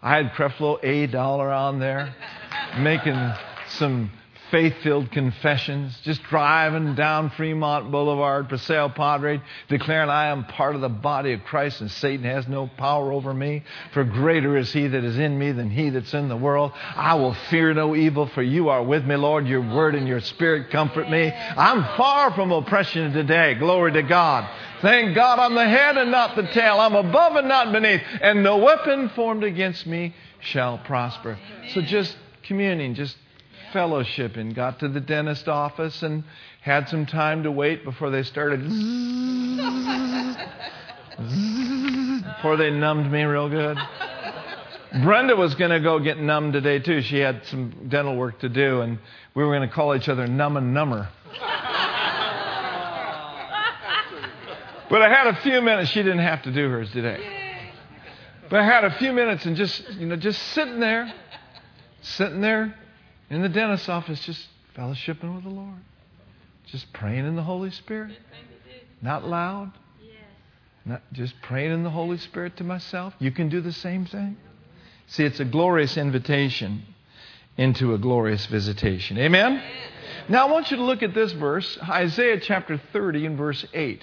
I 0.02 0.16
had 0.16 0.32
Creflo 0.32 0.78
A. 0.82 1.06
Dollar 1.06 1.50
on 1.50 1.78
there, 1.78 2.14
making 2.78 3.18
some 3.78 4.10
faith 4.50 4.74
filled 4.82 5.10
confessions, 5.10 5.98
just 6.02 6.22
driving 6.24 6.94
down 6.94 7.30
Fremont 7.30 7.90
Boulevard, 7.90 8.48
Paseo 8.48 8.88
Padre, 8.88 9.40
declaring, 9.68 10.10
I 10.10 10.26
am 10.26 10.44
part 10.44 10.74
of 10.74 10.80
the 10.80 10.88
body 10.88 11.32
of 11.32 11.44
Christ 11.44 11.80
and 11.80 11.90
Satan 11.90 12.24
has 12.24 12.48
no 12.48 12.66
power 12.66 13.12
over 13.12 13.32
me. 13.32 13.62
For 13.92 14.04
greater 14.04 14.56
is 14.56 14.72
he 14.72 14.86
that 14.86 15.04
is 15.04 15.18
in 15.18 15.38
me 15.38 15.52
than 15.52 15.70
he 15.70 15.90
that's 15.90 16.14
in 16.14 16.28
the 16.28 16.36
world. 16.36 16.72
I 16.74 17.14
will 17.14 17.34
fear 17.34 17.72
no 17.74 17.94
evil, 17.94 18.26
for 18.26 18.42
you 18.42 18.68
are 18.68 18.82
with 18.82 19.04
me, 19.04 19.16
Lord. 19.16 19.46
Your 19.46 19.60
word 19.60 19.94
and 19.94 20.08
your 20.08 20.20
spirit 20.20 20.70
comfort 20.70 21.08
me. 21.08 21.32
I'm 21.32 21.82
far 21.96 22.32
from 22.32 22.52
oppression 22.52 23.12
today. 23.12 23.54
Glory 23.54 23.92
to 23.92 24.02
God. 24.02 24.48
Thank 24.82 25.14
God 25.14 25.38
I'm 25.38 25.54
the 25.54 25.68
head 25.68 25.96
and 25.96 26.10
not 26.10 26.36
the 26.36 26.46
tail. 26.48 26.80
I'm 26.80 26.94
above 26.94 27.36
and 27.36 27.48
not 27.48 27.72
beneath. 27.72 28.00
And 28.20 28.42
no 28.42 28.56
weapon 28.58 29.10
formed 29.10 29.44
against 29.44 29.86
me 29.86 30.14
shall 30.40 30.78
prosper. 30.78 31.38
So 31.68 31.82
just 31.82 32.16
communing, 32.42 32.94
just 32.94 33.16
fellowship 33.72 34.36
and 34.36 34.54
got 34.54 34.80
to 34.80 34.88
the 34.88 35.00
dentist 35.00 35.48
office 35.48 36.02
and 36.02 36.24
had 36.60 36.88
some 36.88 37.06
time 37.06 37.42
to 37.44 37.50
wait 37.50 37.84
before 37.84 38.10
they 38.10 38.22
started 38.22 38.60
before 42.36 42.56
they 42.56 42.70
numbed 42.70 43.10
me 43.12 43.22
real 43.24 43.48
good. 43.48 43.76
Brenda 45.02 45.36
was 45.36 45.54
going 45.54 45.70
to 45.70 45.80
go 45.80 45.98
get 46.00 46.18
numbed 46.18 46.54
today 46.54 46.78
too. 46.78 47.02
She 47.02 47.18
had 47.18 47.44
some 47.46 47.88
dental 47.88 48.16
work 48.16 48.40
to 48.40 48.48
do, 48.48 48.80
and 48.80 48.98
we 49.34 49.44
were 49.44 49.54
going 49.54 49.68
to 49.68 49.74
call 49.74 49.94
each 49.94 50.08
other 50.08 50.26
numb 50.26 50.56
and 50.56 50.74
number. 50.74 51.08
but 54.90 55.02
I 55.02 55.08
had 55.08 55.28
a 55.28 55.36
few 55.42 55.60
minutes. 55.60 55.90
She 55.90 56.02
didn't 56.02 56.18
have 56.18 56.42
to 56.42 56.52
do 56.52 56.68
hers 56.68 56.90
today. 56.90 57.20
But 58.48 58.60
I 58.60 58.64
had 58.64 58.84
a 58.84 58.98
few 58.98 59.12
minutes 59.12 59.44
and 59.46 59.54
just, 59.54 59.88
you 59.90 60.06
know, 60.06 60.16
just 60.16 60.42
sitting 60.48 60.80
there, 60.80 61.12
sitting 62.02 62.40
there, 62.40 62.74
in 63.30 63.42
the 63.42 63.48
dentist's 63.48 63.88
office, 63.88 64.20
just 64.20 64.48
fellowshipping 64.76 65.34
with 65.34 65.44
the 65.44 65.50
Lord, 65.50 65.78
just 66.66 66.92
praying 66.92 67.26
in 67.26 67.36
the 67.36 67.42
Holy 67.42 67.70
Spirit. 67.70 68.18
Not 69.02 69.26
loud, 69.26 69.72
not 70.84 71.02
just 71.12 71.40
praying 71.40 71.72
in 71.72 71.82
the 71.84 71.90
Holy 71.90 72.18
Spirit 72.18 72.56
to 72.58 72.64
myself. 72.64 73.14
You 73.18 73.30
can 73.30 73.48
do 73.48 73.60
the 73.60 73.72
same 73.72 74.04
thing. 74.04 74.36
See, 75.06 75.24
it's 75.24 75.40
a 75.40 75.44
glorious 75.44 75.96
invitation 75.96 76.82
into 77.56 77.94
a 77.94 77.98
glorious 77.98 78.46
visitation. 78.46 79.18
Amen? 79.18 79.52
Amen? 79.52 79.62
Now, 80.28 80.46
I 80.46 80.50
want 80.50 80.70
you 80.70 80.76
to 80.76 80.84
look 80.84 81.02
at 81.02 81.14
this 81.14 81.32
verse, 81.32 81.78
Isaiah 81.82 82.38
chapter 82.40 82.80
30 82.92 83.26
and 83.26 83.38
verse 83.38 83.64
8. 83.72 84.02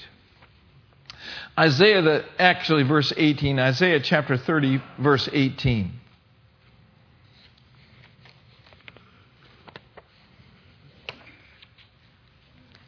Isaiah, 1.57 2.01
the, 2.01 2.25
actually, 2.38 2.84
verse 2.84 3.13
18, 3.15 3.60
Isaiah 3.60 4.00
chapter 4.00 4.38
30, 4.38 4.81
verse 5.00 5.29
18. 5.31 5.91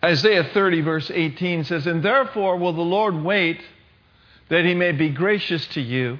Isaiah 0.03 0.45
30, 0.53 0.81
verse 0.81 1.11
18 1.13 1.65
says, 1.65 1.85
And 1.85 2.03
therefore 2.03 2.57
will 2.57 2.73
the 2.73 2.81
Lord 2.81 3.15
wait 3.15 3.61
that 4.49 4.65
he 4.65 4.73
may 4.73 4.93
be 4.93 5.09
gracious 5.09 5.65
to 5.67 5.81
you, 5.81 6.19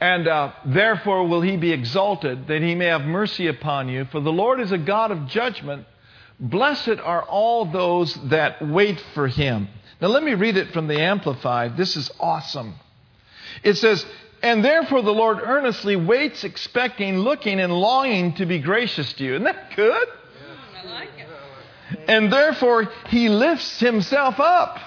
and 0.00 0.26
uh, 0.26 0.52
therefore 0.64 1.26
will 1.26 1.42
he 1.42 1.56
be 1.56 1.72
exalted 1.72 2.48
that 2.48 2.62
he 2.62 2.74
may 2.74 2.86
have 2.86 3.02
mercy 3.02 3.46
upon 3.46 3.88
you. 3.88 4.06
For 4.06 4.20
the 4.20 4.32
Lord 4.32 4.60
is 4.60 4.72
a 4.72 4.78
God 4.78 5.10
of 5.10 5.26
judgment. 5.26 5.86
Blessed 6.38 6.98
are 7.02 7.22
all 7.22 7.64
those 7.64 8.14
that 8.28 8.66
wait 8.66 9.02
for 9.14 9.28
him. 9.28 9.68
Now 10.00 10.08
let 10.08 10.22
me 10.22 10.34
read 10.34 10.56
it 10.56 10.72
from 10.72 10.86
the 10.86 11.00
Amplified. 11.00 11.76
This 11.76 11.96
is 11.96 12.10
awesome. 12.20 12.74
It 13.62 13.74
says, 13.74 14.04
And 14.42 14.62
therefore 14.64 15.02
the 15.02 15.14
Lord 15.14 15.38
earnestly 15.42 15.96
waits, 15.96 16.44
expecting, 16.44 17.18
looking, 17.18 17.60
and 17.60 17.72
longing 17.72 18.34
to 18.34 18.44
be 18.44 18.58
gracious 18.58 19.12
to 19.14 19.24
you. 19.24 19.34
Isn't 19.34 19.44
that 19.44 19.74
good? 19.76 20.08
And 22.06 22.32
therefore 22.32 22.90
he 23.08 23.28
lifts 23.28 23.80
himself 23.80 24.40
up, 24.40 24.78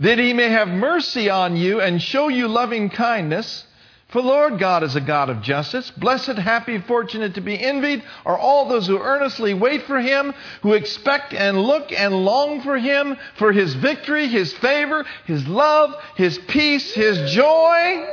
that 0.00 0.18
he 0.18 0.32
may 0.32 0.50
have 0.50 0.68
mercy 0.68 1.30
on 1.30 1.56
you 1.56 1.80
and 1.80 2.02
show 2.02 2.28
you 2.28 2.48
loving 2.48 2.90
kindness. 2.90 3.64
For 4.08 4.22
Lord 4.22 4.60
God 4.60 4.84
is 4.84 4.94
a 4.94 5.00
God 5.00 5.30
of 5.30 5.42
justice. 5.42 5.90
Blessed, 5.90 6.38
happy, 6.38 6.78
fortunate 6.78 7.34
to 7.34 7.40
be 7.40 7.60
envied 7.60 8.04
are 8.24 8.38
all 8.38 8.68
those 8.68 8.86
who 8.86 9.00
earnestly 9.00 9.52
wait 9.52 9.82
for 9.82 10.00
him, 10.00 10.32
who 10.62 10.74
expect 10.74 11.34
and 11.34 11.60
look 11.60 11.90
and 11.90 12.24
long 12.24 12.60
for 12.60 12.78
him, 12.78 13.16
for 13.36 13.50
his 13.50 13.74
victory, 13.74 14.28
his 14.28 14.52
favor, 14.54 15.04
his 15.24 15.48
love, 15.48 15.92
his 16.14 16.38
peace, 16.38 16.94
his 16.94 17.32
joy. 17.32 18.06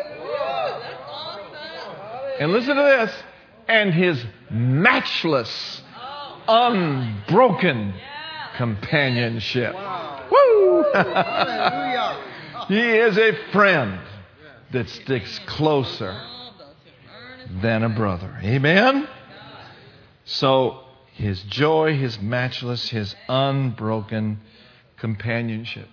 And 2.39 2.51
listen 2.51 2.75
to 2.75 2.81
this 2.81 3.13
and 3.67 3.93
his 3.93 4.25
matchless, 4.49 5.82
unbroken 6.47 7.93
companionship. 8.55 9.75
Woo! 10.31 10.85
He 12.67 12.79
is 12.79 13.17
a 13.17 13.33
friend 13.51 13.99
that 14.71 14.89
sticks 14.89 15.39
closer 15.39 16.11
All 16.11 16.53
those 16.57 16.67
who 16.85 17.41
earnest 17.43 17.61
than 17.61 17.83
a 17.83 17.89
brother. 17.89 18.39
Amen? 18.41 19.07
So, 20.25 20.79
his 21.13 21.41
joy, 21.43 21.97
his 21.97 22.19
matchless, 22.19 22.89
his 22.89 23.15
unbroken 23.27 24.39
companionship. 24.97 25.87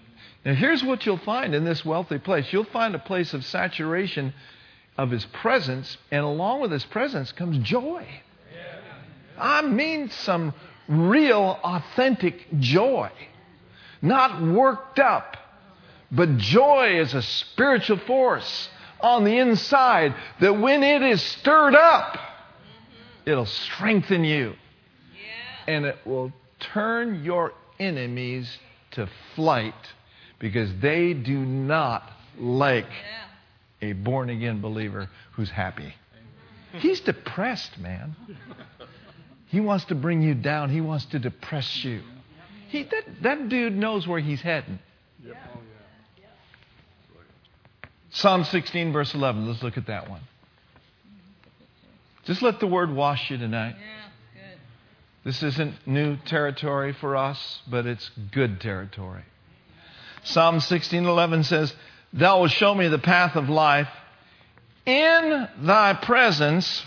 Now, 0.44 0.54
here's 0.54 0.82
what 0.82 1.04
you'll 1.04 1.18
find 1.18 1.54
in 1.54 1.64
this 1.64 1.84
wealthy 1.84 2.18
place 2.18 2.52
you'll 2.52 2.64
find 2.64 2.94
a 2.94 2.98
place 2.98 3.34
of 3.34 3.44
saturation 3.44 4.32
of 4.96 5.10
his 5.10 5.24
presence, 5.26 5.96
and 6.10 6.24
along 6.24 6.60
with 6.60 6.70
his 6.70 6.84
presence 6.84 7.32
comes 7.32 7.58
joy. 7.58 8.06
I 9.40 9.62
mean, 9.62 10.10
some 10.10 10.54
real, 10.88 11.58
authentic 11.62 12.46
joy. 12.58 13.10
Not 14.02 14.42
worked 14.42 14.98
up, 14.98 15.36
but 16.10 16.38
joy 16.38 17.00
is 17.00 17.14
a 17.14 17.22
spiritual 17.22 17.98
force 17.98 18.68
on 19.00 19.24
the 19.24 19.38
inside 19.38 20.14
that 20.40 20.58
when 20.58 20.82
it 20.82 21.02
is 21.02 21.22
stirred 21.22 21.74
up, 21.74 22.18
it'll 23.26 23.46
strengthen 23.46 24.24
you 24.24 24.54
and 25.66 25.84
it 25.84 25.98
will 26.04 26.32
turn 26.58 27.22
your 27.22 27.52
enemies 27.78 28.58
to 28.92 29.08
flight 29.34 29.74
because 30.38 30.70
they 30.80 31.14
do 31.14 31.38
not 31.38 32.10
like 32.38 32.90
a 33.82 33.92
born 33.92 34.30
again 34.30 34.60
believer 34.60 35.08
who's 35.32 35.50
happy. 35.50 35.94
He's 36.72 37.00
depressed, 37.00 37.78
man. 37.78 38.14
He 39.50 39.60
wants 39.60 39.84
to 39.86 39.94
bring 39.94 40.22
you 40.22 40.34
down. 40.34 40.70
He 40.70 40.80
wants 40.80 41.04
to 41.06 41.18
depress 41.18 41.84
you. 41.84 42.02
He, 42.68 42.84
that, 42.84 43.22
that 43.22 43.48
dude 43.48 43.76
knows 43.76 44.06
where 44.06 44.20
he's 44.20 44.40
heading. 44.40 44.78
Psalm 48.12 48.44
16, 48.44 48.92
verse 48.92 49.14
11. 49.14 49.46
Let's 49.46 49.62
look 49.62 49.76
at 49.76 49.86
that 49.86 50.10
one. 50.10 50.20
Just 52.24 52.42
let 52.42 52.60
the 52.60 52.66
word 52.66 52.92
wash 52.92 53.30
you 53.30 53.38
tonight. 53.38 53.76
Yeah. 53.78 53.86
Good. 54.34 54.60
This 55.24 55.42
isn't 55.42 55.86
new 55.86 56.16
territory 56.16 56.92
for 56.92 57.16
us, 57.16 57.62
but 57.68 57.86
it's 57.86 58.08
good 58.32 58.60
territory. 58.60 59.22
Psalm 60.24 60.60
16:11 60.60 61.44
says, 61.44 61.74
"Thou 62.12 62.40
wilt 62.40 62.50
show 62.52 62.74
me 62.74 62.88
the 62.88 62.98
path 62.98 63.36
of 63.36 63.48
life. 63.48 63.88
In 64.84 65.48
thy 65.62 65.94
presence 65.94 66.84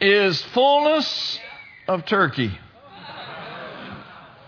is 0.00 0.42
fullness 0.42 1.38
of 1.86 2.04
turkey." 2.04 2.58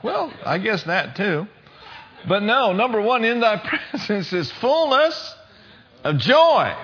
Well, 0.03 0.33
I 0.45 0.59
guess 0.59 0.85
that 0.85 1.17
too. 1.17 1.47
But 2.29 2.43
no, 2.43 2.73
number 2.73 3.01
1 3.01 3.25
in 3.25 3.41
thy 3.41 3.57
presence 3.91 4.33
is 4.33 4.51
fullness 4.53 5.35
of 6.05 6.19
joy. 6.19 6.75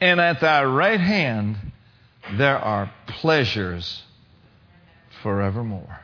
And 0.00 0.20
at 0.20 0.40
thy 0.40 0.64
right 0.64 1.00
hand 1.00 1.56
there 2.36 2.58
are 2.58 2.92
pleasures 3.06 4.02
forevermore. 5.22 6.00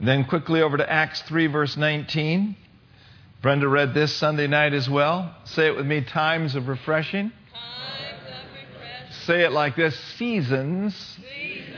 Then 0.00 0.24
quickly 0.24 0.62
over 0.62 0.76
to 0.76 0.90
Acts 0.90 1.22
3, 1.22 1.48
verse 1.48 1.76
19. 1.76 2.56
Brenda 3.42 3.68
read 3.68 3.94
this 3.94 4.14
Sunday 4.14 4.46
night 4.46 4.72
as 4.72 4.88
well. 4.88 5.34
Say 5.44 5.66
it 5.66 5.76
with 5.76 5.86
me 5.86 6.02
times 6.02 6.54
of 6.54 6.68
refreshing. 6.68 7.32
Times 9.28 9.44
of 9.44 9.44
refreshing. 9.44 9.44
Say 9.44 9.44
it 9.44 9.52
like 9.52 9.76
this 9.76 9.98
seasons 10.16 10.94
Seasons 10.94 11.76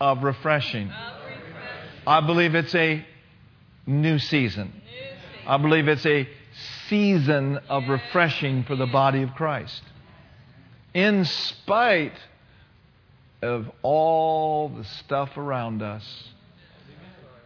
of 0.00 0.22
refreshing. 0.22 0.90
of 0.90 1.14
refreshing. 1.24 2.02
I 2.06 2.20
believe 2.20 2.54
it's 2.54 2.74
a 2.74 3.04
new 3.86 4.18
season. 4.18 4.72
New 4.72 4.80
season. 4.80 5.18
I 5.46 5.56
believe 5.58 5.88
it's 5.88 6.06
a 6.06 6.28
season 6.88 7.58
of 7.68 7.88
refreshing 7.88 8.64
for 8.64 8.76
the 8.76 8.86
body 8.86 9.22
of 9.22 9.34
Christ. 9.34 9.82
In 10.94 11.24
spite 11.24 12.18
of 13.42 13.70
all 13.82 14.68
the 14.70 14.84
stuff 14.84 15.36
around 15.36 15.82
us, 15.82 16.28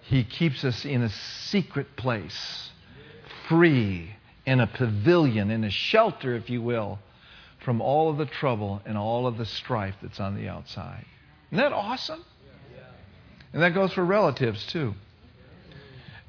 He 0.03 0.25
keeps 0.25 0.65
us 0.65 0.85
in 0.85 1.03
a 1.03 1.11
secret 1.11 1.97
place, 1.97 2.71
free, 3.49 4.15
in 4.47 4.61
a 4.61 4.67
pavilion, 4.67 5.51
in 5.51 5.65
a 5.65 5.71
shelter, 5.71 6.35
if 6.35 6.51
you 6.51 6.63
will, 6.63 6.99
from 7.65 7.81
all 7.81 8.11
of 8.11 8.19
the 8.19 8.27
trouble 8.27 8.81
and 8.85 8.97
all 8.97 9.27
of 9.27 9.39
the 9.39 9.47
strife 9.47 9.95
that's 10.03 10.21
on 10.21 10.37
the 10.37 10.49
outside. 10.49 11.05
Isn't 11.51 11.63
that 11.63 11.73
awesome? 11.73 12.25
And 13.53 13.63
that 13.63 13.75
goes 13.75 13.93
for 13.93 14.05
relatives 14.05 14.65
too. 14.67 14.95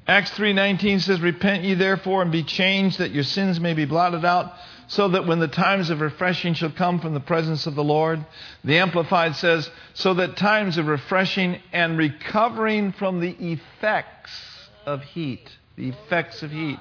Acts 0.06 0.32
3:19 0.32 1.00
says 1.00 1.20
repent 1.20 1.64
ye 1.64 1.74
therefore 1.74 2.20
and 2.20 2.30
be 2.30 2.42
changed 2.42 2.98
that 2.98 3.12
your 3.12 3.24
sins 3.24 3.58
may 3.58 3.72
be 3.72 3.86
blotted 3.86 4.24
out 4.24 4.52
so 4.86 5.08
that 5.08 5.26
when 5.26 5.38
the 5.38 5.48
times 5.48 5.88
of 5.88 6.02
refreshing 6.02 6.52
shall 6.52 6.70
come 6.70 7.00
from 7.00 7.14
the 7.14 7.20
presence 7.20 7.66
of 7.66 7.74
the 7.74 7.82
Lord 7.82 8.22
the 8.64 8.76
amplified 8.76 9.34
says 9.34 9.70
so 9.94 10.12
that 10.14 10.36
times 10.36 10.76
of 10.76 10.88
refreshing 10.88 11.58
and 11.72 11.96
recovering 11.96 12.92
from 12.92 13.20
the 13.20 13.30
effects 13.30 14.68
of 14.84 15.02
heat 15.02 15.48
the 15.76 15.88
effects 15.88 16.42
of 16.42 16.50
heat. 16.50 16.78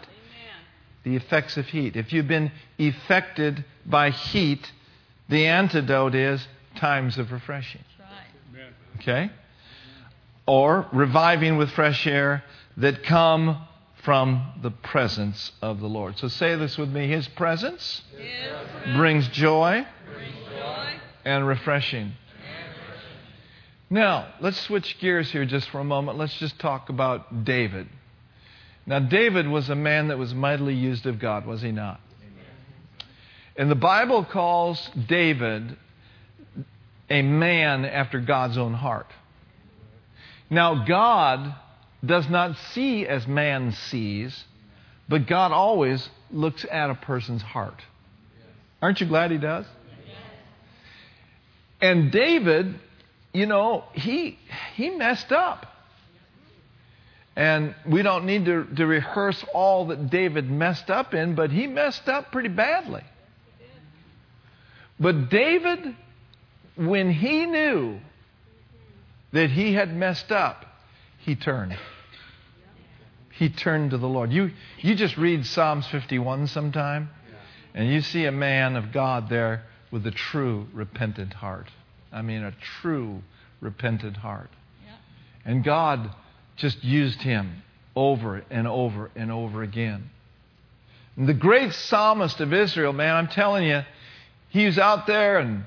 The 1.04 1.16
effects 1.16 1.58
of 1.58 1.66
heat 1.68 1.96
if 1.96 2.14
you've 2.14 2.28
been 2.28 2.52
affected 2.80 3.64
by 3.86 4.10
heat 4.10 4.72
the 5.30 5.46
antidote 5.48 6.16
is 6.16 6.48
times 6.76 7.18
of 7.18 7.32
refreshing 7.32 7.82
That's 7.98 8.12
right. 8.56 8.74
Okay? 9.02 9.32
Or 10.46 10.88
reviving 10.92 11.58
with 11.58 11.72
fresh 11.72 12.06
air 12.08 12.44
that 12.78 13.04
come 13.04 13.66
from 14.04 14.46
the 14.62 14.72
presence 14.72 15.54
of 15.62 15.80
the 15.80 15.88
Lord. 15.88 16.18
So 16.18 16.28
say 16.28 16.56
this 16.56 16.78
with 16.78 16.90
me 16.90 17.08
His 17.08 17.28
presence 17.30 18.02
His 18.18 18.96
brings 18.96 19.28
joy 19.30 19.86
brings 20.14 20.36
joy. 20.50 20.94
and 21.24 21.48
refreshing. 21.48 22.14
Now, 23.90 24.34
let's 24.42 24.60
switch 24.60 24.98
gears 25.00 25.32
here 25.32 25.46
just 25.46 25.70
for 25.70 25.80
a 25.80 25.84
moment. 25.84 26.18
Let's 26.18 26.36
just 26.40 26.58
talk 26.58 26.90
about 26.90 27.46
David. 27.46 27.88
Now, 28.86 29.00
David 29.00 29.48
was 29.48 29.70
a 29.70 29.76
man 29.76 30.10
that 30.10 30.18
was 30.18 30.34
mightily 30.34 30.76
used 30.76 31.06
of 31.06 31.20
God, 31.20 31.46
was 31.46 31.62
he 31.62 31.72
not? 31.72 32.00
And 33.56 33.70
the 33.70 33.76
Bible 33.76 34.26
calls 34.26 34.90
David 35.08 35.78
a 37.10 37.22
man 37.22 37.86
after 37.86 38.20
God's 38.20 38.58
own 38.58 38.74
heart. 38.74 39.08
Now, 40.50 40.86
God 40.86 41.56
does 42.04 42.28
not 42.30 42.58
see 42.74 43.08
as 43.08 43.28
man 43.28 43.72
sees, 43.72 44.44
but 45.08 45.28
God 45.28 45.52
always 45.52 46.10
looks 46.32 46.66
at 46.70 46.90
a 46.90 46.96
person's 46.96 47.42
heart. 47.42 47.82
Aren't 48.82 49.00
you 49.00 49.08
glad 49.08 49.32
he 49.32 49.38
does? 49.38 49.66
And 51.80 52.12
David, 52.12 52.80
you 53.34 53.46
know, 53.46 53.84
he 53.94 54.40
he 54.76 54.90
messed 54.90 55.32
up. 55.32 55.73
And 57.36 57.74
we 57.88 58.04
don't 58.04 58.26
need 58.26 58.46
to, 58.46 58.66
to 58.76 58.86
rehearse 58.86 59.44
all 59.54 59.88
that 59.88 60.10
David 60.10 60.50
messed 60.50 60.90
up 60.90 61.14
in, 61.14 61.34
but 61.34 61.52
he 61.52 61.66
messed 61.66 62.08
up 62.08 62.32
pretty 62.32 62.50
badly. 62.50 63.04
But 65.00 65.30
David, 65.30 65.96
when 66.76 67.12
he 67.12 67.46
knew 67.46 68.00
that 69.32 69.50
he 69.50 69.74
had 69.74 69.96
messed 69.96 70.32
up, 70.32 70.66
he 71.20 71.36
turned. 71.36 71.76
He 73.32 73.50
turned 73.50 73.92
to 73.92 73.98
the 73.98 74.08
Lord. 74.08 74.32
You, 74.32 74.52
you 74.80 74.94
just 74.94 75.18
read 75.18 75.46
Psalms 75.48 75.88
51 75.88 76.48
sometime, 76.48 77.10
and 77.74 77.90
you 77.92 78.02
see 78.02 78.26
a 78.26 78.32
man 78.32 78.76
of 78.76 78.92
God 78.92 79.28
there 79.28 79.64
with 79.90 80.06
a 80.06 80.12
true 80.12 80.68
repentant 80.72 81.34
heart. 81.34 81.68
I 82.12 82.22
mean, 82.22 82.44
a 82.44 82.54
true 82.82 83.24
repentant 83.60 84.18
heart. 84.18 84.52
And 85.46 85.64
God 85.64 86.12
just 86.56 86.84
used 86.84 87.22
him 87.22 87.64
over 87.96 88.44
and 88.50 88.68
over 88.68 89.10
and 89.16 89.32
over 89.32 89.64
again. 89.64 90.10
And 91.16 91.28
the 91.28 91.34
great 91.34 91.74
psalmist 91.74 92.40
of 92.40 92.54
Israel, 92.54 92.94
man, 92.94 93.16
I'm 93.16 93.28
telling 93.28 93.66
you, 93.66 93.84
he's 94.50 94.80
out 94.80 95.06
there 95.06 95.38
and 95.38 95.66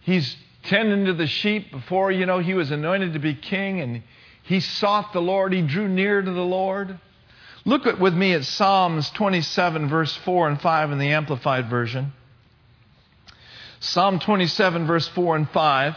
he's 0.00 0.36
tending 0.64 1.06
to 1.06 1.12
the 1.12 1.26
sheep 1.26 1.70
before, 1.70 2.10
you 2.10 2.26
know, 2.26 2.38
he 2.38 2.54
was 2.54 2.70
anointed 2.70 3.12
to 3.12 3.18
be 3.18 3.34
king 3.34 3.80
and 3.80 4.02
he 4.42 4.60
sought 4.60 5.12
the 5.12 5.20
Lord. 5.20 5.52
He 5.52 5.62
drew 5.62 5.88
near 5.88 6.22
to 6.22 6.30
the 6.30 6.40
Lord. 6.40 6.98
Look 7.64 7.86
at, 7.86 7.98
with 7.98 8.14
me 8.14 8.32
at 8.32 8.44
Psalms 8.44 9.10
27, 9.10 9.88
verse 9.88 10.16
4 10.18 10.48
and 10.48 10.60
5 10.60 10.92
in 10.92 10.98
the 10.98 11.08
Amplified 11.08 11.68
Version. 11.68 12.12
Psalm 13.80 14.20
27, 14.20 14.86
verse 14.86 15.08
4 15.08 15.36
and 15.36 15.50
5. 15.50 15.96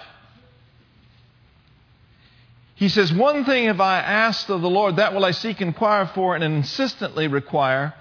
He 2.79 2.87
says, 2.87 3.11
One 3.11 3.43
thing 3.43 3.65
have 3.65 3.81
I 3.81 3.99
asked 3.99 4.49
of 4.49 4.61
the 4.61 4.69
Lord, 4.69 4.95
that 4.95 5.13
will 5.13 5.25
I 5.25 5.31
seek, 5.31 5.59
inquire 5.59 6.07
for, 6.15 6.33
and 6.33 6.41
insistently 6.45 7.27
require, 7.27 7.93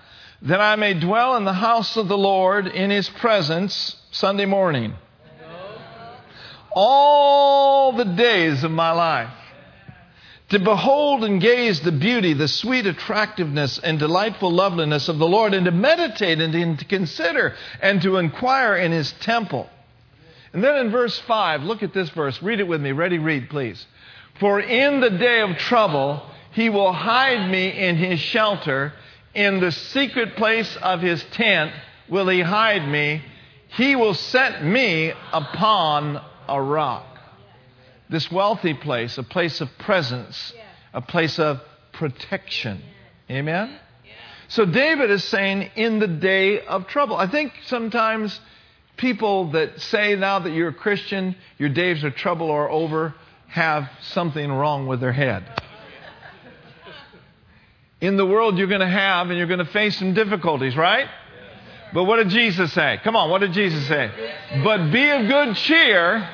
that 0.43 0.61
I 0.61 0.77
may 0.77 0.95
dwell 0.95 1.35
in 1.35 1.45
the 1.45 1.53
house 1.53 1.97
of 1.97 2.07
the 2.07 2.17
Lord 2.17 2.69
in 2.69 2.89
his 2.89 3.09
presence 3.09 3.97
Sunday 4.13 4.45
morning. 4.45 4.95
All 6.71 7.91
the 7.91 8.05
days 8.05 8.63
of 8.63 8.71
my 8.71 8.93
life 8.93 9.31
to 10.51 10.61
behold 10.61 11.25
and 11.25 11.41
gaze 11.41 11.81
the 11.81 11.91
beauty, 11.91 12.33
the 12.35 12.47
sweet 12.47 12.87
attractiveness 12.87 13.81
and 13.81 13.99
delightful 13.99 14.53
loveliness 14.53 15.09
of 15.09 15.19
the 15.19 15.27
Lord, 15.27 15.55
and 15.55 15.65
to 15.65 15.73
meditate 15.73 16.41
and 16.41 16.79
to 16.79 16.85
consider 16.85 17.57
and 17.83 18.01
to 18.03 18.17
inquire 18.19 18.77
in 18.77 18.93
his 18.93 19.11
temple. 19.11 19.69
And 20.53 20.63
then 20.63 20.77
in 20.77 20.93
verse 20.93 21.19
5, 21.19 21.65
look 21.65 21.83
at 21.83 21.93
this 21.93 22.11
verse. 22.11 22.41
Read 22.41 22.61
it 22.61 22.69
with 22.69 22.81
me. 22.81 22.93
Ready, 22.93 23.19
read, 23.19 23.51
please. 23.51 23.85
For 24.41 24.61
in 24.61 25.01
the 25.01 25.11
day 25.11 25.41
of 25.41 25.57
trouble, 25.59 26.23
he 26.53 26.71
will 26.71 26.93
hide 26.93 27.51
me 27.51 27.69
in 27.69 27.97
his 27.97 28.21
shelter. 28.21 28.93
In 29.35 29.61
the 29.61 29.73
secret 29.73 30.37
place 30.37 30.77
of 30.77 31.01
his 31.01 31.23
tent 31.33 31.73
will 32.09 32.29
he 32.29 32.41
hide 32.41 32.89
me. 32.89 33.23
He 33.69 33.97
will 33.97 34.15
set 34.15 34.65
me 34.65 35.13
upon 35.33 36.21
a 36.49 36.61
rock 36.61 37.05
this 38.09 38.31
wealthy 38.31 38.75
place, 38.75 39.19
a 39.19 39.23
place 39.23 39.61
of 39.61 39.69
presence, 39.79 40.53
a 40.95 41.01
place 41.01 41.39
of 41.39 41.61
protection. 41.93 42.83
Amen? 43.31 43.79
So 44.49 44.65
David 44.65 45.11
is 45.11 45.25
saying, 45.25 45.71
in 45.77 45.99
the 45.99 46.09
day 46.09 46.63
of 46.63 46.87
trouble. 46.87 47.17
I 47.17 47.27
think 47.27 47.53
sometimes 47.67 48.41
people 48.97 49.51
that 49.51 49.81
say 49.81 50.17
now 50.17 50.39
that 50.39 50.53
you're 50.53 50.71
a 50.71 50.75
Christian, 50.75 51.37
your 51.59 51.69
days 51.69 52.03
of 52.03 52.15
trouble 52.15 52.51
are 52.51 52.71
over, 52.71 53.15
have 53.49 53.89
something 54.01 54.51
wrong 54.51 54.87
with 54.87 55.01
their 55.01 55.13
head. 55.13 55.45
In 58.01 58.17
the 58.17 58.27
world, 58.27 58.59
you're 58.59 58.69
going 58.69 58.81
to 58.81 58.87
have 58.87 59.29
and 59.29 59.37
you're 59.37 59.49
going 59.49 59.65
to 59.65 59.73
face 59.73 59.99
some 59.99 60.15
difficulties, 60.15 60.77
right? 60.77 61.09
But 61.93 62.05
what 62.05 62.17
did 62.17 62.29
Jesus 62.29 62.73
say? 62.73 63.01
Come 63.03 63.17
on, 63.17 63.31
what 63.31 63.41
did 63.41 63.53
Jesus 63.53 63.87
say? 63.89 64.11
But 64.63 64.93
be 64.93 65.09
of 65.11 65.27
good 65.27 65.57
cheer. 65.57 66.29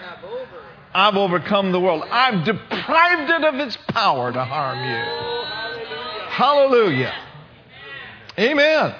I've 0.92 1.16
overcome 1.16 1.72
the 1.72 1.81
world. 1.81 2.05
I've 2.11 2.44
deprived 2.44 3.31
it 3.31 3.44
of 3.44 3.55
its 3.57 3.77
power 3.88 4.33
to 4.33 4.44
harm 4.44 4.79
you. 4.79 5.24
Hallelujah. 6.31 7.14
Amen. 8.38 8.94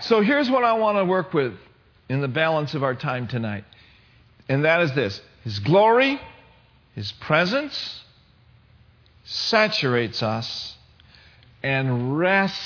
So 0.00 0.20
here's 0.20 0.50
what 0.50 0.64
I 0.64 0.74
want 0.74 0.98
to 0.98 1.04
work 1.04 1.32
with 1.32 1.54
in 2.08 2.20
the 2.20 2.28
balance 2.28 2.74
of 2.74 2.82
our 2.82 2.94
time 2.94 3.26
tonight. 3.26 3.64
And 4.48 4.64
that 4.64 4.82
is 4.82 4.94
this 4.94 5.20
His 5.44 5.58
glory, 5.58 6.20
His 6.94 7.10
presence 7.12 8.04
saturates 9.24 10.22
us 10.22 10.76
and 11.62 12.18
rests 12.18 12.58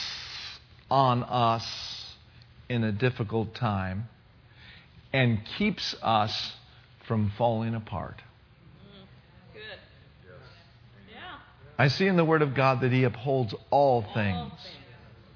on 0.90 1.22
us 1.24 2.14
in 2.68 2.82
a 2.82 2.92
difficult 2.92 3.54
time 3.54 4.08
and 5.12 5.44
keeps 5.58 5.94
us 6.02 6.54
from 7.06 7.30
falling 7.38 7.74
apart. 7.74 8.16
Mm, 8.16 9.04
good. 9.54 9.78
Yeah. 11.12 11.36
I 11.78 11.88
see 11.88 12.06
in 12.06 12.16
the 12.16 12.24
Word 12.24 12.42
of 12.42 12.54
God 12.54 12.80
that 12.80 12.90
He 12.92 13.04
upholds 13.04 13.54
all 13.70 14.04
things 14.12 14.52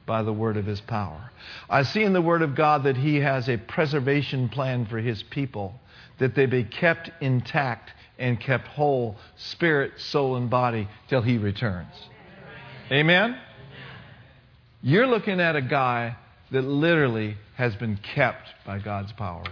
by 0.05 0.22
the 0.24 0.33
word 0.33 0.57
of 0.57 0.66
His 0.66 0.81
power. 0.81 1.31
I 1.68 1.85
see 1.85 2.03
in 2.03 2.12
the 2.12 2.20
Word 2.20 2.42
of 2.42 2.57
God 2.57 2.83
that 2.85 2.96
He 2.96 3.16
has 3.20 3.48
a 3.48 3.57
preservation 3.57 4.48
plan 4.48 4.87
for 4.87 4.98
His 4.98 5.22
people, 5.22 5.79
that 6.18 6.35
they 6.35 6.46
be 6.46 6.64
kept 6.64 7.11
intact 7.20 7.92
and 8.20 8.38
kept 8.38 8.68
whole, 8.68 9.16
spirit, 9.37 9.92
soul, 9.96 10.37
and 10.37 10.48
body, 10.48 10.88
till 11.09 11.22
He 11.22 11.38
returns. 11.38 11.92
Amen? 12.92 13.37
You're 14.83 15.06
looking 15.06 15.40
at 15.40 15.56
a 15.56 15.62
guy 15.62 16.16
that 16.52 16.62
literally 16.62 17.37
has 17.56 17.74
been 17.76 17.96
kept 17.96 18.48
by 18.64 18.78
God's 18.78 19.12
power. 19.12 19.44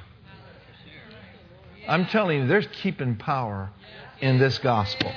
I'm 1.88 2.06
telling 2.06 2.42
you, 2.42 2.46
there's 2.46 2.66
keeping 2.72 3.16
power 3.16 3.70
in 4.20 4.38
this 4.38 4.58
gospel. 4.58 5.12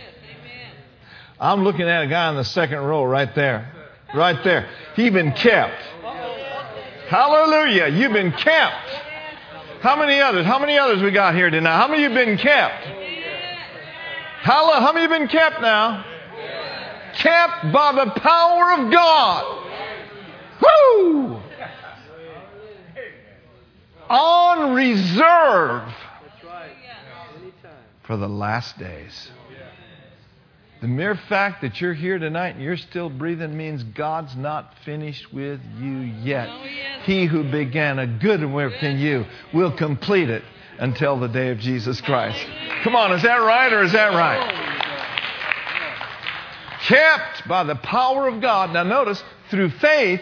I'm 1.39 1.63
looking 1.63 1.87
at 1.87 2.03
a 2.03 2.07
guy 2.07 2.29
in 2.29 2.35
the 2.35 2.45
second 2.45 2.79
row 2.79 3.03
right 3.03 3.33
there. 3.35 3.73
Right 4.13 4.41
there. 4.43 4.69
He's 4.95 5.11
been 5.11 5.31
kept. 5.33 5.81
Hallelujah. 7.07 7.87
You've 7.87 8.13
been 8.13 8.31
kept. 8.31 8.89
How 9.81 9.97
many 9.97 10.21
others? 10.21 10.45
How 10.45 10.59
many 10.59 10.77
others 10.77 11.01
we 11.01 11.11
got 11.11 11.33
here 11.35 11.49
tonight? 11.49 11.75
How 11.75 11.87
many 11.87 12.05
of 12.05 12.11
you 12.11 12.17
been 12.17 12.37
kept? 12.37 13.00
How, 14.41 14.79
how 14.79 14.91
many 14.91 15.03
you 15.03 15.19
been 15.19 15.27
kept 15.27 15.61
now? 15.61 16.03
Kept 17.13 17.71
by 17.71 17.91
the 17.93 18.11
power 18.19 18.71
of 18.73 18.91
God. 18.91 19.67
Woo! 20.61 21.39
On 24.09 24.73
reserve 24.73 25.93
for 28.03 28.17
the 28.17 28.27
last 28.27 28.79
days. 28.79 29.31
The 30.81 30.87
mere 30.87 31.13
fact 31.13 31.61
that 31.61 31.79
you're 31.79 31.93
here 31.93 32.17
tonight 32.17 32.55
and 32.55 32.63
you're 32.63 32.77
still 32.77 33.11
breathing 33.11 33.55
means 33.55 33.83
God's 33.83 34.35
not 34.35 34.73
finished 34.83 35.31
with 35.31 35.61
you 35.79 35.99
yet. 35.99 36.49
Oh, 36.49 36.65
he 37.03 37.27
who 37.27 37.43
began 37.43 37.99
a 37.99 38.07
good 38.07 38.43
work 38.51 38.81
in 38.81 38.97
you 38.97 39.25
will 39.53 39.71
complete 39.71 40.31
it 40.31 40.43
until 40.79 41.19
the 41.19 41.27
day 41.27 41.49
of 41.49 41.59
Jesus 41.59 42.01
Christ. 42.01 42.45
Come 42.83 42.95
on, 42.95 43.11
is 43.13 43.23
that 43.23 43.37
right 43.37 43.71
or 43.71 43.83
is 43.83 43.91
that 43.91 44.13
right? 44.13 44.69
Kept 46.81 47.47
by 47.47 47.63
the 47.63 47.75
power 47.75 48.27
of 48.27 48.41
God. 48.41 48.73
Now 48.73 48.83
notice, 48.83 49.23
through 49.49 49.69
faith 49.69 50.21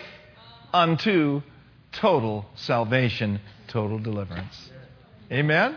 unto 0.74 1.42
total 1.94 2.46
salvation, 2.56 3.40
total 3.68 4.00
deliverance. 4.00 4.72
Amen? 5.32 5.76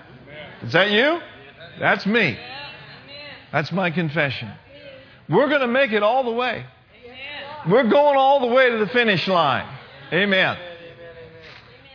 Is 0.62 0.72
that 0.72 0.90
you? 0.90 1.20
That's 1.78 2.04
me. 2.06 2.38
That's 3.52 3.70
my 3.70 3.90
confession. 3.90 4.50
We're 5.28 5.48
going 5.48 5.61
to 5.61 5.68
make 5.68 5.92
it 5.92 6.02
all 6.02 6.24
the 6.24 6.32
way. 6.32 6.66
We're 7.68 7.88
going 7.88 8.16
all 8.16 8.40
the 8.40 8.54
way 8.54 8.70
to 8.70 8.78
the 8.78 8.88
finish 8.88 9.28
line. 9.28 9.68
Amen. 10.12 10.58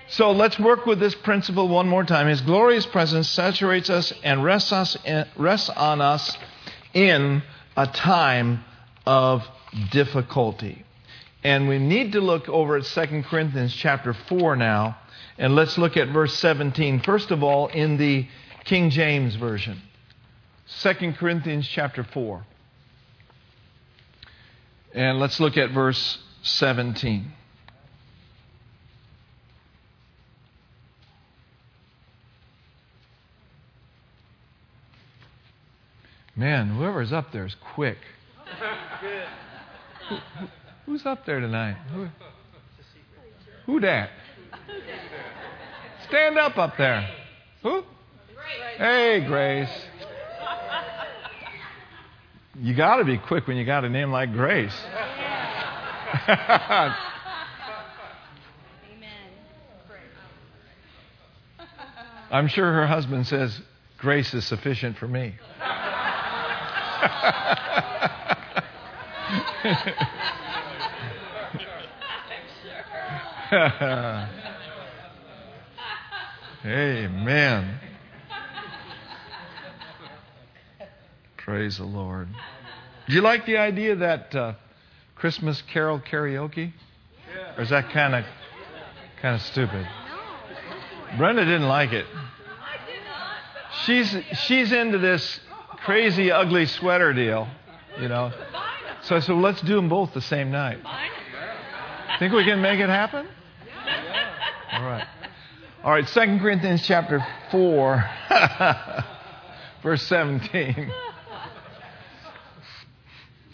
So 0.10 0.32
let's 0.32 0.58
work 0.58 0.86
with 0.86 1.00
this 1.00 1.16
principle 1.16 1.68
one 1.68 1.88
more 1.88 2.06
time. 2.06 2.28
His 2.28 2.40
glorious 2.42 2.86
presence 2.86 3.30
saturates 3.30 3.90
us 3.90 4.14
and 4.24 4.42
rests, 4.44 4.72
us 4.72 4.98
in, 5.04 5.26
rests 5.36 5.70
on 5.70 6.00
us 6.00 6.38
in 6.94 7.44
a 7.76 7.88
time 7.88 8.64
of 9.06 9.46
difficulty. 9.92 10.86
And 11.44 11.68
we 11.68 11.78
need 11.78 12.14
to 12.14 12.22
look 12.22 12.48
over 12.48 12.78
at 12.78 12.86
2 12.86 13.24
Corinthians 13.24 13.74
chapter 13.74 14.14
4 14.14 14.56
now. 14.56 14.98
And 15.38 15.56
let's 15.56 15.78
look 15.78 15.98
at 15.98 16.08
verse 16.10 16.34
17. 16.40 17.02
First 17.02 17.32
of 17.32 17.44
all, 17.44 17.68
in 17.68 17.98
the 17.98 18.28
King 18.64 18.90
James 18.90 19.36
Version. 19.36 19.82
2 20.82 21.14
Corinthians 21.14 21.68
chapter 21.68 22.04
4. 22.04 22.46
And 24.94 25.20
let's 25.20 25.40
look 25.40 25.58
at 25.58 25.72
verse 25.72 26.18
17. 26.44 27.32
Man, 36.38 36.70
whoever's 36.70 37.12
up 37.12 37.32
there 37.32 37.48
is 37.48 37.56
quick. 37.74 37.98
Who, 40.08 40.18
who's 40.86 41.04
up 41.04 41.26
there 41.26 41.40
tonight? 41.40 41.78
Who, 41.92 42.08
who 43.66 43.80
that? 43.80 44.12
Stand 46.08 46.38
up 46.38 46.56
up 46.60 46.78
there. 46.78 47.10
Who? 47.64 47.84
Hey, 48.78 49.26
Grace. 49.28 49.86
You 52.60 52.76
got 52.76 52.98
to 52.98 53.04
be 53.04 53.18
quick 53.18 53.48
when 53.48 53.58
you 53.58 53.66
got 53.66 53.84
a 53.84 53.90
name 53.90 54.12
like 54.12 54.32
Grace. 54.32 54.80
I'm 62.30 62.48
sure 62.48 62.72
her 62.74 62.86
husband 62.86 63.26
says, 63.26 63.60
Grace 63.98 64.36
is 64.36 64.46
sufficient 64.46 64.98
for 64.98 65.08
me. 65.08 65.34
Amen. 76.66 77.80
Praise 81.38 81.78
the 81.78 81.86
Lord. 81.86 82.28
Do 83.08 83.14
you 83.14 83.22
like 83.22 83.46
the 83.46 83.58
idea 83.58 83.96
that 83.96 84.36
uh, 84.36 84.54
Christmas 85.16 85.62
carol 85.72 86.00
karaoke? 86.00 86.74
Or 87.56 87.64
is 87.64 87.70
that 87.70 87.90
kind 87.92 88.16
of 88.16 88.26
kind 89.22 89.36
of 89.36 89.42
stupid? 89.42 89.88
Brenda 91.18 91.46
didn't 91.46 91.68
like 91.70 91.94
it. 91.94 92.06
She's 93.86 94.14
she's 94.46 94.72
into 94.72 94.98
this 94.98 95.40
crazy 95.84 96.32
ugly 96.32 96.66
sweater 96.66 97.14
deal, 97.14 97.48
you 98.00 98.08
know. 98.08 98.32
So 99.04 99.16
I 99.16 99.20
said, 99.20 99.34
well, 99.34 99.42
let's 99.42 99.62
do 99.62 99.76
them 99.76 99.90
both 99.90 100.14
the 100.14 100.22
same 100.22 100.52
night. 100.52 100.80
Think 102.20 102.34
we 102.34 102.44
can 102.44 102.62
make 102.62 102.80
it 102.80 102.90
happen? 102.90 103.28
All 104.74 104.84
right. 104.84 105.08
All 105.84 105.92
right, 105.92 106.08
2 106.08 106.40
Corinthians 106.40 106.86
chapter 106.86 107.26
4, 107.52 108.10
verse 109.84 110.04
17. 110.04 110.92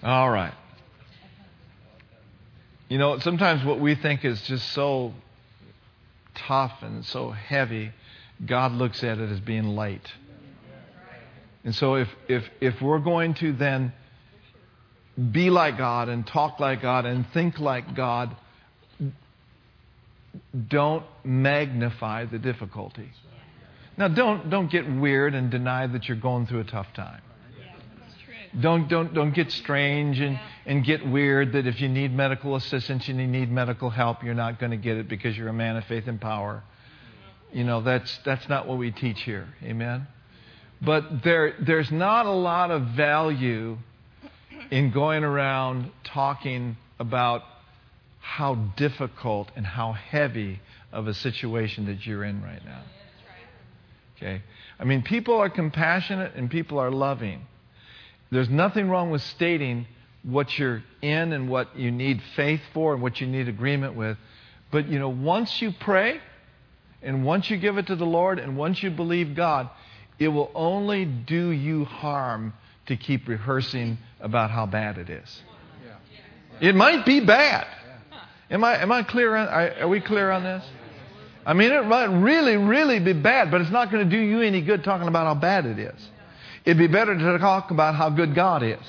All 0.01 0.29
right. 0.29 0.53
You 2.89 2.97
know, 2.97 3.19
sometimes 3.19 3.63
what 3.63 3.79
we 3.79 3.95
think 3.95 4.25
is 4.25 4.41
just 4.43 4.71
so 4.71 5.13
tough 6.36 6.81
and 6.81 7.05
so 7.05 7.31
heavy, 7.31 7.91
God 8.45 8.71
looks 8.71 9.03
at 9.03 9.17
it 9.17 9.29
as 9.29 9.39
being 9.39 9.75
light. 9.75 10.12
And 11.63 11.73
so 11.73 11.95
if, 11.95 12.10
if, 12.28 12.43
if 12.60 12.82
we're 12.82 12.99
going 12.99 13.36
to 13.36 13.54
then 13.54 13.93
be 15.32 15.49
like 15.49 15.78
God 15.78 16.10
and 16.10 16.26
talk 16.26 16.60
like 16.60 16.82
God 16.82 17.06
and 17.06 17.26
think 17.34 17.60
like 17.60 17.95
God, 17.95 18.36
don't 20.67 21.06
magnify 21.23 22.26
the 22.26 22.39
difficulty. 22.39 23.10
Now, 23.97 24.08
don't, 24.08 24.49
don't 24.49 24.71
get 24.71 24.91
weird 24.91 25.36
and 25.36 25.52
deny 25.52 25.86
that 25.86 26.08
you're 26.08 26.17
going 26.17 26.47
through 26.47 26.62
a 26.62 26.65
tough 26.65 26.91
time. 26.95 27.21
Don't, 28.60 28.88
don't, 28.88 29.13
don't 29.13 29.34
get 29.34 29.52
strange 29.52 30.19
and, 30.19 30.39
and 30.65 30.84
get 30.84 31.08
weird 31.08 31.54
that 31.54 31.65
if 31.65 31.82
you 31.82 31.89
need 31.89 32.13
medical 32.13 32.56
assistance 32.56 33.08
and 33.08 33.19
you 33.19 33.28
need 33.28 33.52
medical 33.52 33.89
help, 33.89 34.23
you're 34.23 34.36
not 34.36 34.60
going 34.60 34.71
to 34.71 34.78
get 34.78 34.97
it 34.97 35.08
because 35.08 35.36
you're 35.36 35.47
a 35.47 35.54
man 35.54 35.76
of 35.76 35.86
faith 35.86 36.08
and 36.08 36.21
power. 36.21 36.63
You 37.52 37.63
know, 37.63 37.82
that's, 37.82 38.19
that's 38.26 38.47
not 38.49 38.67
what 38.67 38.78
we 38.78 38.91
teach 38.91 39.21
here. 39.21 39.47
Amen? 39.63 40.08
But 40.83 41.23
there, 41.23 41.55
there's 41.61 41.91
not 41.91 42.25
a 42.25 42.31
lot 42.31 42.71
of 42.71 42.87
value 42.97 43.77
in 44.69 44.91
going 44.91 45.23
around 45.23 45.91
talking 46.03 46.77
about 46.99 47.43
how 48.19 48.55
difficult 48.75 49.49
and 49.55 49.65
how 49.65 49.93
heavy 49.93 50.59
of 50.91 51.07
a 51.07 51.13
situation 51.13 51.85
that 51.85 52.05
you're 52.05 52.23
in 52.23 52.41
right 52.41 52.63
now. 52.65 52.81
Okay? 54.17 54.41
I 54.79 54.83
mean, 54.83 55.03
people 55.03 55.35
are 55.35 55.49
compassionate 55.49 56.35
and 56.35 56.49
people 56.49 56.79
are 56.79 56.91
loving. 56.91 57.45
There's 58.31 58.49
nothing 58.49 58.89
wrong 58.89 59.11
with 59.11 59.21
stating 59.21 59.85
what 60.23 60.57
you're 60.57 60.83
in 61.01 61.33
and 61.33 61.49
what 61.49 61.77
you 61.77 61.91
need 61.91 62.21
faith 62.35 62.61
for 62.73 62.93
and 62.93 63.01
what 63.01 63.21
you 63.21 63.27
need 63.27 63.47
agreement 63.47 63.95
with. 63.95 64.17
But, 64.71 64.87
you 64.87 64.99
know, 64.99 65.09
once 65.09 65.61
you 65.61 65.73
pray 65.79 66.19
and 67.01 67.25
once 67.25 67.49
you 67.49 67.57
give 67.57 67.77
it 67.77 67.87
to 67.87 67.95
the 67.95 68.05
Lord 68.05 68.39
and 68.39 68.57
once 68.57 68.81
you 68.81 68.89
believe 68.89 69.35
God, 69.35 69.69
it 70.23 70.29
will 70.29 70.51
only 70.55 71.05
do 71.05 71.49
you 71.49 71.86
harm 71.86 72.53
to 72.88 72.97
keep 72.97 73.27
rehearsing 73.27 73.97
about 74.19 74.51
how 74.51 74.65
bad 74.65 74.97
it 74.97 75.09
is. 75.09 75.41
It 76.62 76.75
might 76.75 77.05
be 77.05 77.19
bad. 77.19 77.67
Am 78.49 78.63
I, 78.63 78.81
am 78.81 78.91
I 78.91 79.03
clear? 79.03 79.36
On, 79.36 79.47
are, 79.47 79.73
are 79.81 79.88
we 79.88 79.99
clear 79.99 80.31
on 80.31 80.43
this? 80.43 80.63
I 81.45 81.53
mean, 81.53 81.71
it 81.71 81.86
might 81.86 82.05
really, 82.05 82.55
really 82.55 82.99
be 82.99 83.13
bad, 83.13 83.51
but 83.51 83.62
it's 83.62 83.71
not 83.71 83.91
going 83.91 84.09
to 84.09 84.15
do 84.15 84.21
you 84.21 84.41
any 84.41 84.62
good 84.62 84.83
talking 84.83 85.07
about 85.07 85.25
how 85.25 85.36
bad 85.36 85.65
it 85.65 85.79
is. 85.79 86.09
It'd 86.63 86.77
be 86.77 86.88
better 86.88 87.17
to 87.17 87.38
talk 87.39 87.71
about 87.71 87.95
how 87.95 88.09
good 88.09 88.36
God 88.36 88.63
is 88.63 88.79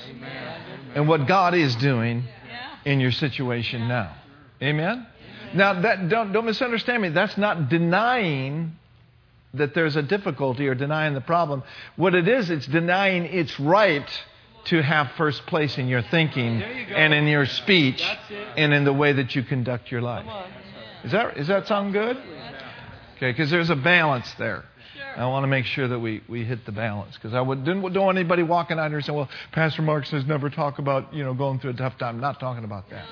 and 0.94 1.08
what 1.08 1.26
God 1.26 1.54
is 1.54 1.74
doing 1.76 2.24
in 2.84 3.00
your 3.00 3.10
situation 3.10 3.88
now. 3.88 4.14
Amen? 4.62 5.06
Now, 5.54 5.80
that, 5.82 6.08
don't, 6.08 6.32
don't 6.32 6.44
misunderstand 6.44 7.02
me. 7.02 7.08
That's 7.08 7.36
not 7.36 7.68
denying 7.68 8.76
that 9.54 9.74
there's 9.74 9.96
a 9.96 10.02
difficulty 10.02 10.68
or 10.68 10.74
denying 10.74 11.14
the 11.14 11.20
problem. 11.20 11.62
What 11.96 12.14
it 12.14 12.28
is, 12.28 12.50
it's 12.50 12.66
denying 12.66 13.24
its 13.24 13.58
right 13.58 14.08
to 14.66 14.82
have 14.82 15.10
first 15.16 15.46
place 15.46 15.78
in 15.78 15.88
your 15.88 16.02
thinking 16.02 16.62
and 16.62 17.12
in 17.12 17.26
your 17.26 17.46
speech 17.46 18.02
and 18.56 18.72
in 18.72 18.84
the 18.84 18.92
way 18.92 19.12
that 19.12 19.34
you 19.34 19.42
conduct 19.42 19.90
your 19.90 20.00
life. 20.00 20.26
Is 21.04 21.12
that, 21.12 21.36
is 21.36 21.48
that 21.48 21.66
sound 21.68 21.92
good? 21.92 22.16
Okay, 23.16 23.30
because 23.30 23.50
there's 23.50 23.70
a 23.70 23.76
balance 23.76 24.32
there. 24.34 24.64
I 25.16 25.26
want 25.26 25.44
to 25.44 25.48
make 25.48 25.66
sure 25.66 25.86
that 25.86 25.98
we, 25.98 26.22
we 26.28 26.44
hit 26.44 26.66
the 26.66 26.72
balance 26.72 27.14
because 27.14 27.34
I 27.34 27.40
would, 27.40 27.64
didn't, 27.64 27.82
don't 27.92 28.06
want 28.06 28.18
anybody 28.18 28.42
walking 28.42 28.80
out 28.80 28.90
here 28.90 29.00
saying, 29.00 29.16
well, 29.16 29.28
Pastor 29.52 29.82
Mark 29.82 30.06
says 30.06 30.26
never 30.26 30.50
talk 30.50 30.80
about, 30.80 31.14
you 31.14 31.22
know, 31.22 31.34
going 31.34 31.60
through 31.60 31.70
a 31.70 31.74
tough 31.74 31.96
time. 31.98 32.16
I'm 32.16 32.20
not 32.20 32.40
talking 32.40 32.64
about 32.64 32.90
that. 32.90 33.04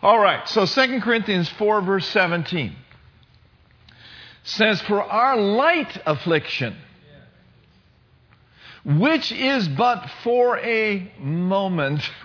All 0.00 0.18
right, 0.18 0.48
so 0.48 0.64
2 0.64 1.00
Corinthians 1.00 1.50
4, 1.50 1.82
verse 1.82 2.06
17 2.06 2.74
says, 4.44 4.80
For 4.82 5.02
our 5.02 5.36
light 5.36 6.00
affliction, 6.06 6.76
which 8.84 9.32
is 9.32 9.68
but 9.68 10.08
for 10.22 10.58
a 10.58 11.12
moment, 11.18 12.02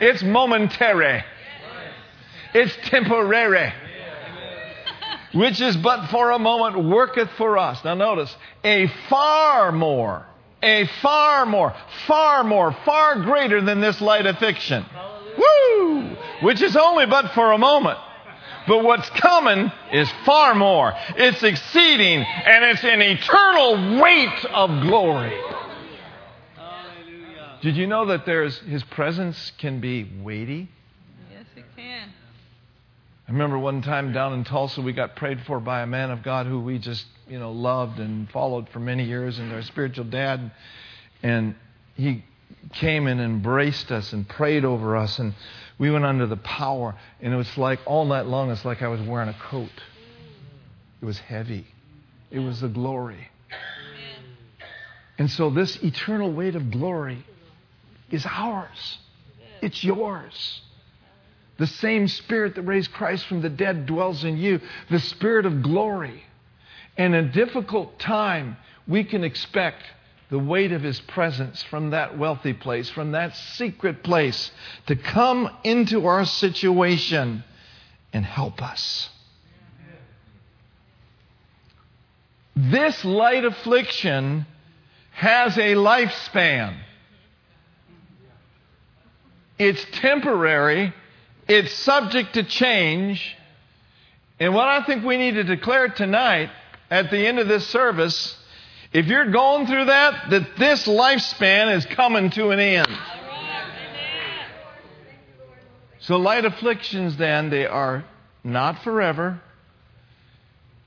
it's 0.00 0.22
momentary, 0.22 1.24
it's 2.54 2.76
temporary 2.84 3.72
which 5.32 5.60
is 5.60 5.76
but 5.76 6.08
for 6.08 6.30
a 6.30 6.38
moment, 6.38 6.84
worketh 6.84 7.30
for 7.32 7.58
us. 7.58 7.82
Now 7.84 7.94
notice, 7.94 8.34
a 8.62 8.86
far 9.08 9.72
more, 9.72 10.26
a 10.62 10.86
far 11.00 11.46
more, 11.46 11.74
far 12.06 12.44
more, 12.44 12.72
far 12.84 13.22
greater 13.22 13.60
than 13.60 13.80
this 13.80 14.00
light 14.00 14.26
affliction. 14.26 14.84
Woo! 15.36 16.16
Which 16.42 16.60
is 16.62 16.76
only 16.76 17.06
but 17.06 17.32
for 17.32 17.52
a 17.52 17.58
moment. 17.58 17.98
But 18.66 18.84
what's 18.84 19.08
coming 19.10 19.72
is 19.92 20.10
far 20.24 20.54
more. 20.54 20.92
It's 21.16 21.42
exceeding 21.42 22.22
and 22.22 22.64
it's 22.64 22.84
an 22.84 23.02
eternal 23.02 24.00
weight 24.00 24.44
of 24.46 24.82
glory. 24.82 25.36
Hallelujah. 26.56 27.58
Did 27.60 27.76
you 27.76 27.86
know 27.86 28.06
that 28.06 28.24
there's 28.24 28.58
his 28.58 28.82
presence 28.84 29.52
can 29.58 29.80
be 29.80 30.10
weighty? 30.22 30.68
Yes, 31.30 31.44
it 31.56 31.64
can. 31.76 32.08
I 33.28 33.32
remember 33.32 33.58
one 33.58 33.82
time 33.82 34.12
down 34.12 34.32
in 34.34 34.44
Tulsa, 34.44 34.80
we 34.80 34.92
got 34.92 35.16
prayed 35.16 35.40
for 35.46 35.58
by 35.58 35.82
a 35.82 35.86
man 35.86 36.10
of 36.10 36.22
God 36.22 36.46
who 36.46 36.60
we 36.60 36.78
just, 36.78 37.06
you 37.28 37.38
know, 37.38 37.52
loved 37.52 37.98
and 37.98 38.30
followed 38.30 38.68
for 38.68 38.78
many 38.78 39.04
years, 39.04 39.38
and 39.38 39.52
our 39.52 39.62
spiritual 39.62 40.04
dad. 40.04 40.50
And 41.22 41.54
he 41.94 42.24
came 42.74 43.06
and 43.06 43.20
embraced 43.20 43.90
us 43.90 44.12
and 44.12 44.28
prayed 44.28 44.64
over 44.64 44.96
us, 44.96 45.18
and 45.18 45.34
we 45.78 45.90
went 45.90 46.04
under 46.04 46.26
the 46.26 46.36
power. 46.36 46.94
And 47.20 47.32
it 47.32 47.36
was 47.36 47.56
like 47.56 47.80
all 47.86 48.04
night 48.04 48.26
long, 48.26 48.50
it's 48.50 48.64
like 48.64 48.82
I 48.82 48.88
was 48.88 49.00
wearing 49.00 49.28
a 49.28 49.36
coat. 49.50 49.70
It 51.00 51.04
was 51.04 51.18
heavy. 51.18 51.66
It 52.30 52.38
was 52.38 52.60
the 52.60 52.68
glory. 52.68 53.28
And 55.18 55.30
so 55.30 55.50
this 55.50 55.76
eternal 55.82 56.32
weight 56.32 56.56
of 56.56 56.70
glory 56.70 57.24
is 58.10 58.24
ours. 58.26 58.98
It's 59.60 59.84
yours. 59.84 60.62
The 61.58 61.66
same 61.66 62.08
Spirit 62.08 62.56
that 62.56 62.62
raised 62.62 62.92
Christ 62.92 63.26
from 63.26 63.42
the 63.42 63.50
dead 63.50 63.86
dwells 63.86 64.24
in 64.24 64.36
you, 64.36 64.60
the 64.90 64.98
Spirit 64.98 65.46
of 65.46 65.62
glory. 65.62 66.24
And 66.96 67.14
in 67.14 67.26
a 67.26 67.28
difficult 67.28 67.98
time, 67.98 68.56
we 68.88 69.04
can 69.04 69.22
expect 69.22 69.82
the 70.32 70.38
weight 70.38 70.72
of 70.72 70.82
His 70.82 70.98
presence 70.98 71.62
from 71.62 71.90
that 71.90 72.18
wealthy 72.18 72.52
place, 72.52 72.90
from 72.90 73.12
that 73.12 73.36
secret 73.36 74.02
place, 74.02 74.50
to 74.86 74.96
come 74.96 75.48
into 75.62 76.06
our 76.06 76.24
situation 76.24 77.44
and 78.12 78.24
help 78.24 78.60
us. 78.60 79.08
This 82.56 83.04
light 83.04 83.44
affliction 83.44 84.46
has 85.12 85.56
a 85.56 85.74
lifespan. 85.74 86.76
It's 89.58 89.84
temporary 89.92 90.92
it's 91.48 91.72
subject 91.72 92.34
to 92.34 92.44
change. 92.44 93.36
And 94.38 94.54
what 94.54 94.68
I 94.68 94.84
think 94.84 95.04
we 95.04 95.16
need 95.16 95.34
to 95.34 95.44
declare 95.44 95.88
tonight 95.88 96.50
at 96.90 97.10
the 97.10 97.26
end 97.26 97.38
of 97.38 97.48
this 97.48 97.66
service, 97.66 98.36
if 98.92 99.06
you're 99.06 99.30
going 99.30 99.66
through 99.66 99.86
that, 99.86 100.30
that 100.30 100.56
this 100.58 100.86
lifespan 100.86 101.76
is 101.76 101.86
coming 101.86 102.30
to 102.30 102.50
an 102.50 102.60
end. 102.60 102.88
So, 106.00 106.16
light 106.16 106.44
afflictions, 106.44 107.16
then, 107.16 107.50
they 107.50 107.64
are 107.64 108.04
not 108.42 108.82
forever. 108.82 109.40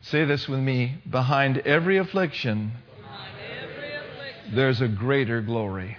Say 0.02 0.26
this 0.26 0.48
with 0.48 0.60
me 0.60 1.02
behind 1.10 1.60
every 1.60 1.98
affliction, 1.98 2.74
there's 4.54 4.82
a 4.82 4.88
greater 4.88 5.42
glory, 5.42 5.98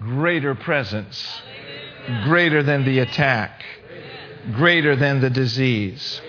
greater 0.00 0.54
presence 0.54 1.42
greater 2.26 2.62
than 2.62 2.84
the 2.84 2.98
attack, 3.00 3.64
greater 4.52 4.96
than 4.96 5.20
the 5.20 5.30
disease. 5.30 6.20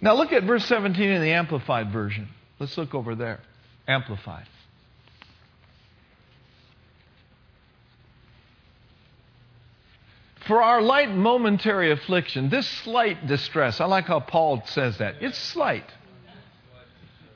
Now 0.00 0.14
look 0.14 0.32
at 0.32 0.44
verse 0.44 0.64
17 0.66 1.08
in 1.08 1.22
the 1.22 1.32
Amplified 1.32 1.90
Version. 1.90 2.28
Let's 2.58 2.76
look 2.76 2.94
over 2.94 3.14
there. 3.14 3.40
Amplified. 3.88 4.46
For 10.46 10.62
our 10.62 10.80
light 10.80 11.10
momentary 11.10 11.90
affliction, 11.90 12.50
this 12.50 12.68
slight 12.68 13.26
distress, 13.26 13.80
I 13.80 13.86
like 13.86 14.04
how 14.04 14.20
Paul 14.20 14.62
says 14.66 14.98
that. 14.98 15.16
It's 15.20 15.38
slight. 15.38 15.84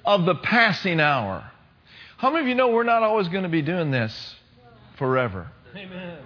Of 0.05 0.25
the 0.27 0.37
passing 0.37 1.01
hour. 1.01 1.51
How 2.19 2.31
many 2.31 2.43
of 2.43 2.49
you 2.49 2.55
know 2.55 2.69
we're 2.69 2.85
not 2.85 3.03
always 3.03 3.29
going 3.29 3.43
to 3.43 3.49
be 3.49 3.63
doing 3.63 3.91
this 3.91 4.37
forever? 4.97 5.49
Amen. 5.75 6.19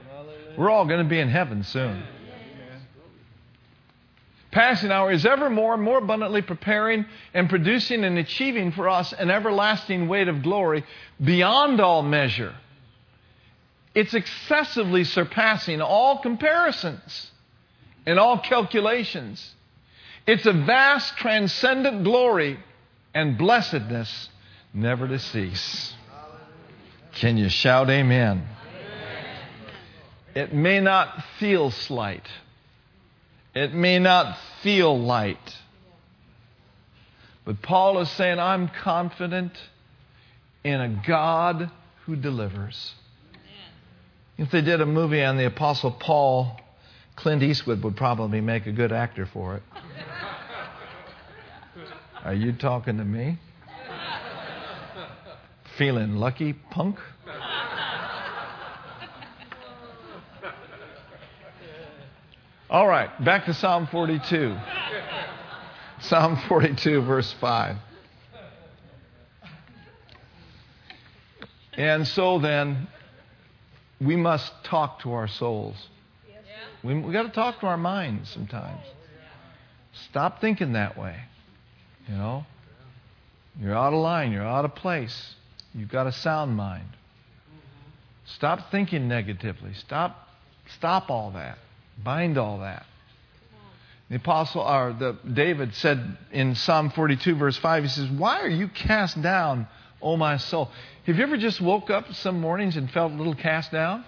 We're 0.58 0.70
all 0.70 0.86
going 0.86 1.02
to 1.02 1.08
be 1.08 1.18
in 1.18 1.28
heaven 1.28 1.64
soon. 1.64 2.02
Passing 4.54 4.90
hour 4.90 5.12
is 5.12 5.26
ever 5.26 5.50
more 5.50 5.76
more 5.76 5.98
abundantly 5.98 6.40
preparing 6.40 7.04
and 7.34 7.50
producing 7.50 8.04
and 8.04 8.16
achieving 8.16 8.72
for 8.72 8.88
us 8.88 9.12
an 9.12 9.30
everlasting 9.30 10.08
weight 10.08 10.28
of 10.28 10.42
glory 10.42 10.84
beyond 11.20 11.80
all 11.80 12.02
measure 12.02 12.54
it's 13.94 14.12
excessively 14.12 15.04
surpassing 15.04 15.80
all 15.80 16.18
comparisons 16.18 17.30
and 18.06 18.18
all 18.18 18.38
calculations. 18.38 19.54
It's 20.26 20.46
a 20.46 20.52
vast, 20.52 21.16
transcendent 21.16 22.02
glory 22.02 22.58
and 23.14 23.38
blessedness 23.38 24.28
never 24.72 25.06
to 25.06 25.18
cease. 25.18 25.94
Can 27.12 27.36
you 27.36 27.48
shout 27.48 27.88
amen? 27.88 28.44
It 30.34 30.52
may 30.52 30.80
not 30.80 31.22
feel 31.38 31.70
slight. 31.70 32.26
It 33.54 33.72
may 33.72 33.98
not 33.98 34.36
feel 34.62 34.98
light. 34.98 35.56
But 37.44 37.62
Paul 37.62 38.00
is 38.00 38.10
saying, 38.10 38.38
I'm 38.38 38.68
confident 38.68 39.52
in 40.64 40.80
a 40.80 41.02
God 41.06 41.70
who 42.06 42.16
delivers. 42.16 42.94
If 44.36 44.50
they 44.50 44.62
did 44.62 44.80
a 44.80 44.86
movie 44.86 45.22
on 45.22 45.36
the 45.36 45.46
Apostle 45.46 45.92
Paul, 45.92 46.58
Clint 47.16 47.42
Eastwood 47.42 47.82
would 47.84 47.96
probably 47.96 48.40
make 48.40 48.66
a 48.66 48.72
good 48.72 48.90
actor 48.90 49.26
for 49.26 49.56
it. 49.56 49.62
Are 52.24 52.34
you 52.34 52.52
talking 52.52 52.96
to 52.96 53.04
me? 53.04 53.38
Feeling 55.78 56.16
lucky, 56.16 56.54
punk? 56.54 56.98
All 62.74 62.88
right, 62.88 63.08
back 63.24 63.44
to 63.44 63.54
Psalm 63.54 63.86
42. 63.86 64.56
Psalm 66.00 66.36
42, 66.48 67.02
verse 67.02 67.32
5. 67.40 67.76
And 71.74 72.04
so 72.04 72.40
then, 72.40 72.88
we 74.00 74.16
must 74.16 74.52
talk 74.64 75.02
to 75.02 75.12
our 75.12 75.28
souls. 75.28 75.76
We, 76.82 76.98
we 76.98 77.12
got 77.12 77.22
to 77.22 77.28
talk 77.28 77.60
to 77.60 77.66
our 77.66 77.76
minds 77.76 78.28
sometimes. 78.30 78.84
Stop 80.10 80.40
thinking 80.40 80.72
that 80.72 80.98
way. 80.98 81.16
You 82.08 82.16
know, 82.16 82.44
you're 83.60 83.76
out 83.76 83.92
of 83.92 84.00
line. 84.00 84.32
You're 84.32 84.42
out 84.42 84.64
of 84.64 84.74
place. 84.74 85.36
You've 85.74 85.90
got 85.90 86.08
a 86.08 86.12
sound 86.12 86.56
mind. 86.56 86.88
Stop 88.24 88.72
thinking 88.72 89.06
negatively. 89.06 89.74
Stop, 89.74 90.28
stop 90.66 91.08
all 91.08 91.30
that. 91.30 91.58
Bind 92.02 92.38
all 92.38 92.58
that. 92.58 92.86
The 94.10 94.16
apostle, 94.16 94.60
or 94.60 94.94
the 94.98 95.16
David 95.32 95.74
said 95.74 96.18
in 96.30 96.54
Psalm 96.54 96.90
42, 96.90 97.36
verse 97.36 97.56
5, 97.56 97.84
he 97.84 97.88
says, 97.88 98.08
"Why 98.10 98.40
are 98.40 98.48
you 98.48 98.68
cast 98.68 99.20
down, 99.22 99.66
O 100.02 100.16
my 100.16 100.36
soul?" 100.36 100.70
Have 101.06 101.16
you 101.16 101.22
ever 101.22 101.36
just 101.36 101.60
woke 101.60 101.90
up 101.90 102.12
some 102.14 102.40
mornings 102.40 102.76
and 102.76 102.90
felt 102.90 103.12
a 103.12 103.14
little 103.14 103.34
cast 103.34 103.72
down? 103.72 104.04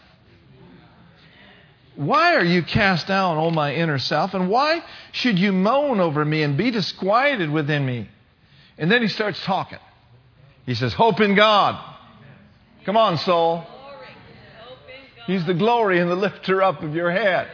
Why 1.94 2.34
are 2.34 2.44
you 2.44 2.62
cast 2.62 3.06
down, 3.06 3.38
O 3.38 3.50
my 3.50 3.74
inner 3.74 3.98
self? 3.98 4.34
And 4.34 4.50
why 4.50 4.82
should 5.12 5.38
you 5.38 5.52
moan 5.52 5.98
over 5.98 6.24
me 6.24 6.42
and 6.42 6.56
be 6.56 6.70
disquieted 6.70 7.50
within 7.50 7.84
me? 7.86 8.08
And 8.76 8.90
then 8.90 9.00
he 9.00 9.08
starts 9.08 9.42
talking. 9.44 9.78
He 10.66 10.74
says, 10.74 10.92
Hope 10.92 11.20
in 11.20 11.34
God. 11.34 11.82
Come 12.84 12.98
on, 12.98 13.16
soul. 13.18 13.64
He's 15.26 15.44
the 15.44 15.54
glory 15.54 15.98
and 15.98 16.10
the 16.10 16.16
lifter 16.16 16.62
up 16.62 16.82
of 16.82 16.94
your 16.94 17.10
head. 17.10 17.48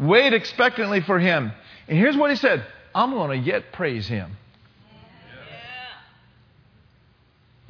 Wait 0.00 0.32
expectantly 0.32 1.00
for 1.02 1.18
him. 1.18 1.52
And 1.86 1.98
here's 1.98 2.16
what 2.16 2.30
he 2.30 2.36
said 2.36 2.64
I'm 2.94 3.10
going 3.12 3.38
to 3.40 3.46
yet 3.46 3.72
praise 3.72 4.08
him. 4.08 4.36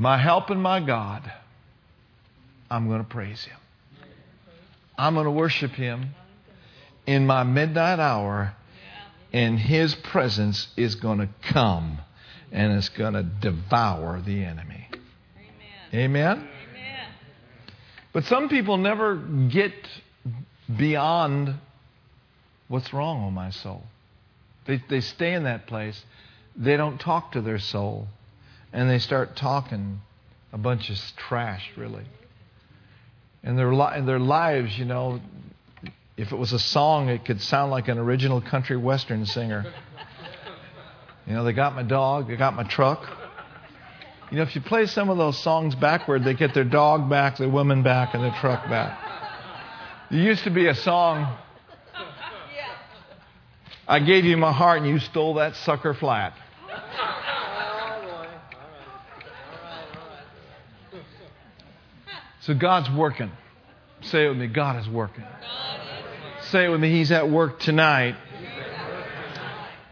my 0.00 0.16
help 0.16 0.48
and 0.48 0.62
my 0.62 0.80
God, 0.80 1.30
I'm 2.70 2.88
going 2.88 3.04
to 3.04 3.08
praise 3.08 3.44
Him. 3.44 3.58
I'm 4.96 5.12
going 5.12 5.26
to 5.26 5.30
worship 5.30 5.72
Him 5.72 6.14
in 7.06 7.26
my 7.26 7.42
midnight 7.42 7.98
hour, 7.98 8.54
and 9.30 9.58
His 9.58 9.94
presence 9.94 10.68
is 10.74 10.94
going 10.94 11.18
to 11.18 11.28
come 11.52 11.98
and 12.50 12.72
it's 12.72 12.88
going 12.88 13.12
to 13.12 13.22
devour 13.22 14.22
the 14.24 14.42
enemy. 14.42 14.88
Amen. 15.92 16.04
Amen? 16.04 16.48
Amen. 16.72 17.08
But 18.14 18.24
some 18.24 18.48
people 18.48 18.78
never 18.78 19.16
get 19.16 19.74
beyond 20.74 21.54
what's 22.70 22.92
wrong 22.94 23.24
with 23.24 23.34
my 23.34 23.50
soul. 23.50 23.82
They, 24.66 24.82
they 24.88 25.00
stay 25.00 25.34
in 25.34 25.42
that 25.42 25.66
place. 25.66 26.00
They 26.54 26.76
don't 26.76 26.98
talk 26.98 27.32
to 27.32 27.40
their 27.40 27.58
soul 27.58 28.06
and 28.72 28.88
they 28.88 29.00
start 29.00 29.34
talking 29.34 30.00
a 30.52 30.58
bunch 30.58 30.88
of 30.88 30.96
trash, 31.16 31.68
really. 31.76 32.04
And 33.42 33.58
their, 33.58 33.74
li- 33.74 34.00
their 34.02 34.20
lives, 34.20 34.78
you 34.78 34.84
know, 34.84 35.20
if 36.16 36.30
it 36.30 36.36
was 36.36 36.52
a 36.52 36.60
song, 36.60 37.08
it 37.08 37.24
could 37.24 37.42
sound 37.42 37.72
like 37.72 37.88
an 37.88 37.98
original 37.98 38.40
country 38.40 38.76
western 38.76 39.26
singer. 39.26 39.66
You 41.26 41.34
know, 41.34 41.42
they 41.42 41.52
got 41.52 41.74
my 41.74 41.82
dog, 41.82 42.28
they 42.28 42.36
got 42.36 42.54
my 42.54 42.62
truck. 42.62 43.02
You 44.30 44.36
know, 44.36 44.42
if 44.44 44.54
you 44.54 44.60
play 44.60 44.86
some 44.86 45.10
of 45.10 45.18
those 45.18 45.42
songs 45.42 45.74
backward, 45.74 46.22
they 46.22 46.34
get 46.34 46.54
their 46.54 46.62
dog 46.62 47.10
back, 47.10 47.38
their 47.38 47.48
woman 47.48 47.82
back, 47.82 48.14
and 48.14 48.22
their 48.22 48.34
truck 48.40 48.68
back. 48.70 48.96
There 50.08 50.20
used 50.20 50.44
to 50.44 50.50
be 50.50 50.68
a 50.68 50.74
song. 50.74 51.36
I 53.90 53.98
gave 53.98 54.24
you 54.24 54.36
my 54.36 54.52
heart 54.52 54.78
and 54.78 54.88
you 54.88 55.00
stole 55.00 55.34
that 55.34 55.56
sucker 55.56 55.94
flat. 55.94 56.32
So 62.42 62.54
God's 62.54 62.88
working. 62.88 63.32
Say 64.02 64.26
it 64.26 64.28
with 64.28 64.38
me 64.38 64.46
God 64.46 64.80
is 64.80 64.88
working. 64.88 65.24
Say 66.42 66.66
it 66.66 66.68
with 66.68 66.80
me 66.80 66.88
He's 66.88 67.10
at 67.10 67.28
work 67.28 67.58
tonight 67.58 68.14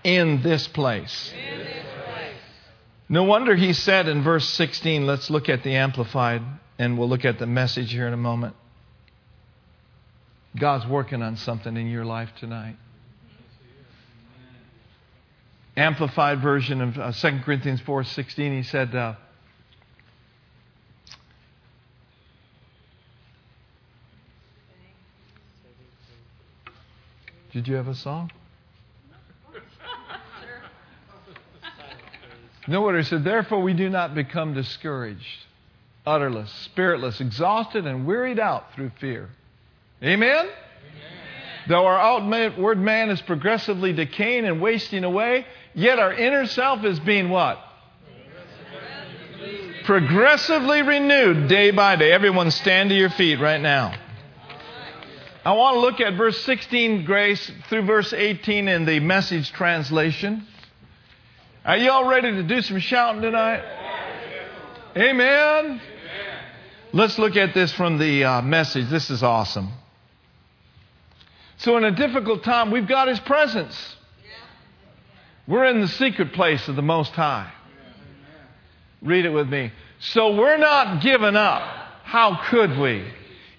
in 0.05 0.43
this 0.43 0.69
place. 0.69 1.35
No 3.09 3.25
wonder 3.25 3.57
he 3.57 3.73
said 3.73 4.07
in 4.07 4.23
verse 4.23 4.49
16, 4.49 5.07
let's 5.07 5.29
look 5.29 5.49
at 5.49 5.65
the 5.65 5.75
Amplified, 5.75 6.43
and 6.79 6.97
we'll 6.99 7.09
look 7.09 7.25
at 7.25 7.41
the 7.41 7.47
message 7.47 7.91
here 7.91 8.07
in 8.07 8.13
a 8.13 8.19
moment. 8.19 8.55
God's 10.57 10.87
working 10.87 11.21
on 11.21 11.37
something 11.37 11.77
in 11.77 11.89
your 11.89 12.05
life 12.05 12.31
tonight. 12.39 12.77
Amplified 15.79 16.43
version 16.43 16.81
of 16.81 16.99
uh, 16.99 17.13
2 17.13 17.39
Corinthians 17.45 17.81
4:16, 17.81 18.57
he 18.57 18.63
said, 18.65 18.93
uh, 18.97 19.15
Did 27.53 27.69
you 27.69 27.77
have 27.77 27.87
a 27.87 27.95
song? 27.95 28.33
No 32.67 32.83
what 32.83 32.97
he 32.97 33.05
said, 33.05 33.23
therefore 33.23 33.63
we 33.63 33.73
do 33.73 33.89
not 33.89 34.17
become 34.17 34.55
discouraged, 34.55 35.47
utterless, 36.05 36.51
spiritless, 36.65 37.21
exhausted, 37.21 37.87
and 37.87 38.05
wearied 38.05 38.41
out 38.41 38.75
through 38.75 38.91
fear. 39.01 39.31
Amen? 40.03 40.31
Amen? 40.31 40.53
Though 41.69 41.87
our 41.87 41.99
outward 41.99 42.79
man 42.79 43.11
is 43.11 43.21
progressively 43.21 43.93
decaying 43.93 44.47
and 44.47 44.61
wasting 44.61 45.05
away, 45.05 45.47
yet 45.75 45.99
our 45.99 46.13
inner 46.13 46.47
self 46.47 46.83
is 46.85 46.99
being 47.01 47.29
what? 47.29 47.59
Progressively 49.85 50.83
renewed 50.83 51.49
day 51.49 51.71
by 51.71 51.97
day. 51.97 52.13
Everyone 52.13 52.51
stand 52.51 52.91
to 52.91 52.97
your 52.97 53.11
feet 53.11 53.39
right 53.39 53.61
now. 53.61 53.95
I 55.45 55.53
want 55.53 55.77
to 55.77 55.81
look 55.81 56.01
at 56.01 56.15
verse 56.15 56.39
16, 56.43 57.05
Grace, 57.05 57.51
through 57.69 57.83
verse 57.83 58.13
18 58.13 58.69
in 58.69 58.85
the 58.85 59.01
message 59.01 59.51
translation. 59.53 60.47
Are 61.65 61.77
you 61.77 61.91
all 61.91 62.09
ready 62.09 62.33
to 62.33 62.43
do 62.43 62.61
some 62.63 62.79
shouting 62.79 63.23
tonight? 63.23 63.63
Amen. 64.97 65.81
Let's 66.93 67.19
look 67.19 67.37
at 67.37 67.55
this 67.55 67.73
from 67.73 67.99
the 67.99 68.25
uh, 68.25 68.43
message. 68.43 68.89
This 68.89 69.11
is 69.11 69.23
awesome. 69.23 69.71
So, 71.59 71.77
in 71.77 71.85
a 71.85 71.91
difficult 71.91 72.45
time, 72.45 72.71
we've 72.71 72.87
got 72.87 73.09
His 73.09 73.19
presence. 73.21 73.97
We're 75.47 75.65
in 75.65 75.81
the 75.81 75.89
secret 75.89 76.33
place 76.33 76.69
of 76.69 76.77
the 76.77 76.83
Most 76.83 77.13
High. 77.13 77.53
Read 79.03 79.25
it 79.25 79.31
with 79.31 79.49
me. 79.49 79.73
So, 79.99 80.37
we're 80.37 80.59
not 80.59 81.03
giving 81.03 81.37
up. 81.37 81.63
How 82.05 82.41
could 82.49 82.79
we? 82.79 83.05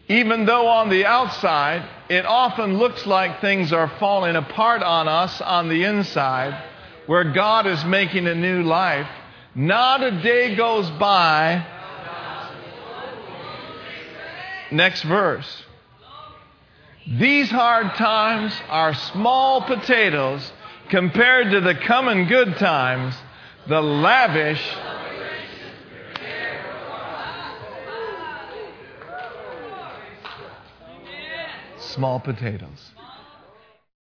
Even 0.08 0.46
though 0.46 0.68
on 0.68 0.90
the 0.90 1.06
outside, 1.06 1.88
it 2.10 2.26
often 2.26 2.78
looks 2.78 3.06
like 3.06 3.42
things 3.42 3.74
are 3.74 3.90
falling 4.00 4.36
apart 4.36 4.82
on 4.82 5.08
us 5.08 5.42
on 5.42 5.68
the 5.68 5.84
inside, 5.84 6.60
where 7.06 7.32
God 7.34 7.68
is 7.68 7.84
making 7.84 8.28
a 8.28 8.34
new 8.34 8.64
life, 8.64 9.08
not 9.54 10.02
a 10.02 10.22
day 10.24 10.56
goes 10.56 10.90
by. 10.92 11.66
Next 14.72 15.04
verse. 15.04 15.64
These 17.08 17.50
hard 17.50 17.96
times 17.96 18.54
are 18.70 18.94
small 18.94 19.62
potatoes 19.62 20.52
compared 20.90 21.52
to 21.52 21.62
the 21.62 21.76
coming 21.76 22.28
good 22.28 22.58
times, 22.58 23.16
the 23.68 23.82
lavish. 23.82 24.64
Small 31.78 32.20
potatoes. 32.20 32.89